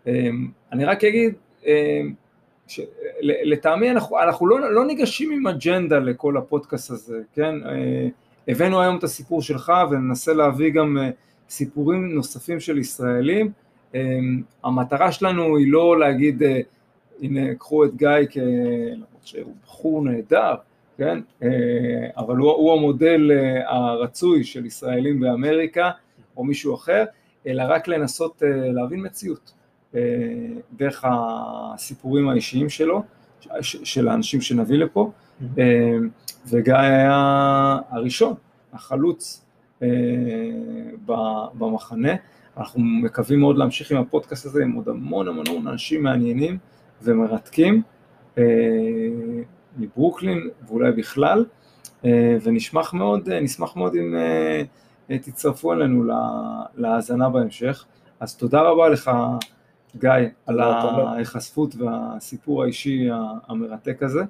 אה, 0.07 0.29
אני 0.73 0.85
רק 0.85 1.05
אגיד, 1.05 1.35
אה, 1.67 2.01
לטעמי 3.23 3.91
אנחנו, 3.91 4.19
אנחנו 4.19 4.47
לא, 4.47 4.73
לא 4.73 4.85
ניגשים 4.87 5.33
עם 5.33 5.47
אג'נדה 5.47 5.99
לכל 5.99 6.37
הפודקאסט 6.37 6.91
הזה, 6.91 7.21
כן? 7.35 7.55
אה, 7.67 8.09
הבאנו 8.49 8.81
היום 8.81 8.97
את 8.97 9.05
הסיפור 9.05 9.43
שלך 9.43 9.73
וננסה 9.91 10.35
להביא 10.35 10.71
גם 10.73 10.99
אה, 10.99 11.11
סיפורים 11.49 12.15
נוספים 12.15 12.61
של 12.61 12.79
ישראלים. 12.79 13.53
אה, 13.95 14.01
המטרה 14.65 15.13
שלנו 15.13 15.57
היא 15.57 15.73
לא 15.73 15.99
להגיד, 15.99 16.43
אה, 16.43 16.61
הנה 17.23 17.55
קחו 17.55 17.85
את 17.85 17.97
גיא 17.97 18.09
כ... 18.31 18.37
למרות 18.93 19.27
שהוא 19.27 19.53
בחור 19.65 20.05
נהדר, 20.05 20.55
כן? 20.99 21.21
אה, 21.43 21.49
אבל 22.17 22.37
הוא, 22.37 22.51
הוא 22.51 22.73
המודל 22.73 23.31
אה, 23.33 23.77
הרצוי 23.77 24.45
של 24.45 24.67
ישראלים 24.67 25.21
באמריקה 25.21 25.91
או 26.37 26.45
מישהו 26.45 26.75
אחר, 26.75 27.05
אלא 27.47 27.63
רק 27.69 27.89
לנסות 27.89 28.43
אה, 28.43 28.73
להבין 28.73 29.07
מציאות 29.07 29.53
דרך 30.77 31.05
הסיפורים 31.09 32.29
האישיים 32.29 32.69
שלו, 32.69 33.03
של 33.61 34.09
האנשים 34.09 34.41
שנביא 34.41 34.79
לפה, 34.79 35.11
אה, 35.59 35.97
וגיא 36.49 36.75
היה 36.75 37.79
הראשון, 37.91 38.35
החלוץ 38.73 39.45
במחנה. 41.59 42.13
אנחנו 42.57 42.81
מקווים 42.81 43.41
מאוד 43.41 43.59
להמשיך 43.59 43.91
עם 43.91 43.99
הפודקאסט 43.99 44.47
הזה 44.47 44.63
עם 44.63 44.73
עוד 44.73 44.89
המון 44.89 45.29
המון 45.29 45.47
המון 45.49 45.67
אנשים 45.67 46.03
מעניינים 46.03 46.59
ומרתקים. 47.05 47.83
אה, 48.39 48.45
מברוקלין 49.79 50.49
ואולי 50.69 50.93
בכלל, 50.93 51.45
אה, 52.05 52.37
ונשמח 52.43 52.95
מאוד, 52.95 53.29
אה, 53.29 53.41
נשמח 53.41 53.77
מאוד 53.77 53.95
אם 53.95 54.15
תצטרפו 55.19 55.73
אלינו 55.73 56.05
לה- 56.05 56.63
להאזנה 56.75 57.29
בהמשך. 57.29 57.85
אז 58.21 58.37
תודה 58.37 58.61
רבה 58.61 58.89
לך, 58.89 59.11
גיא, 59.97 60.11
על. 60.47 60.61
ההיחשפות 61.09 61.75
והסיפור 61.77 62.63
האישי 62.63 63.09
המרתק 63.49 64.03
הזה. 64.03 64.23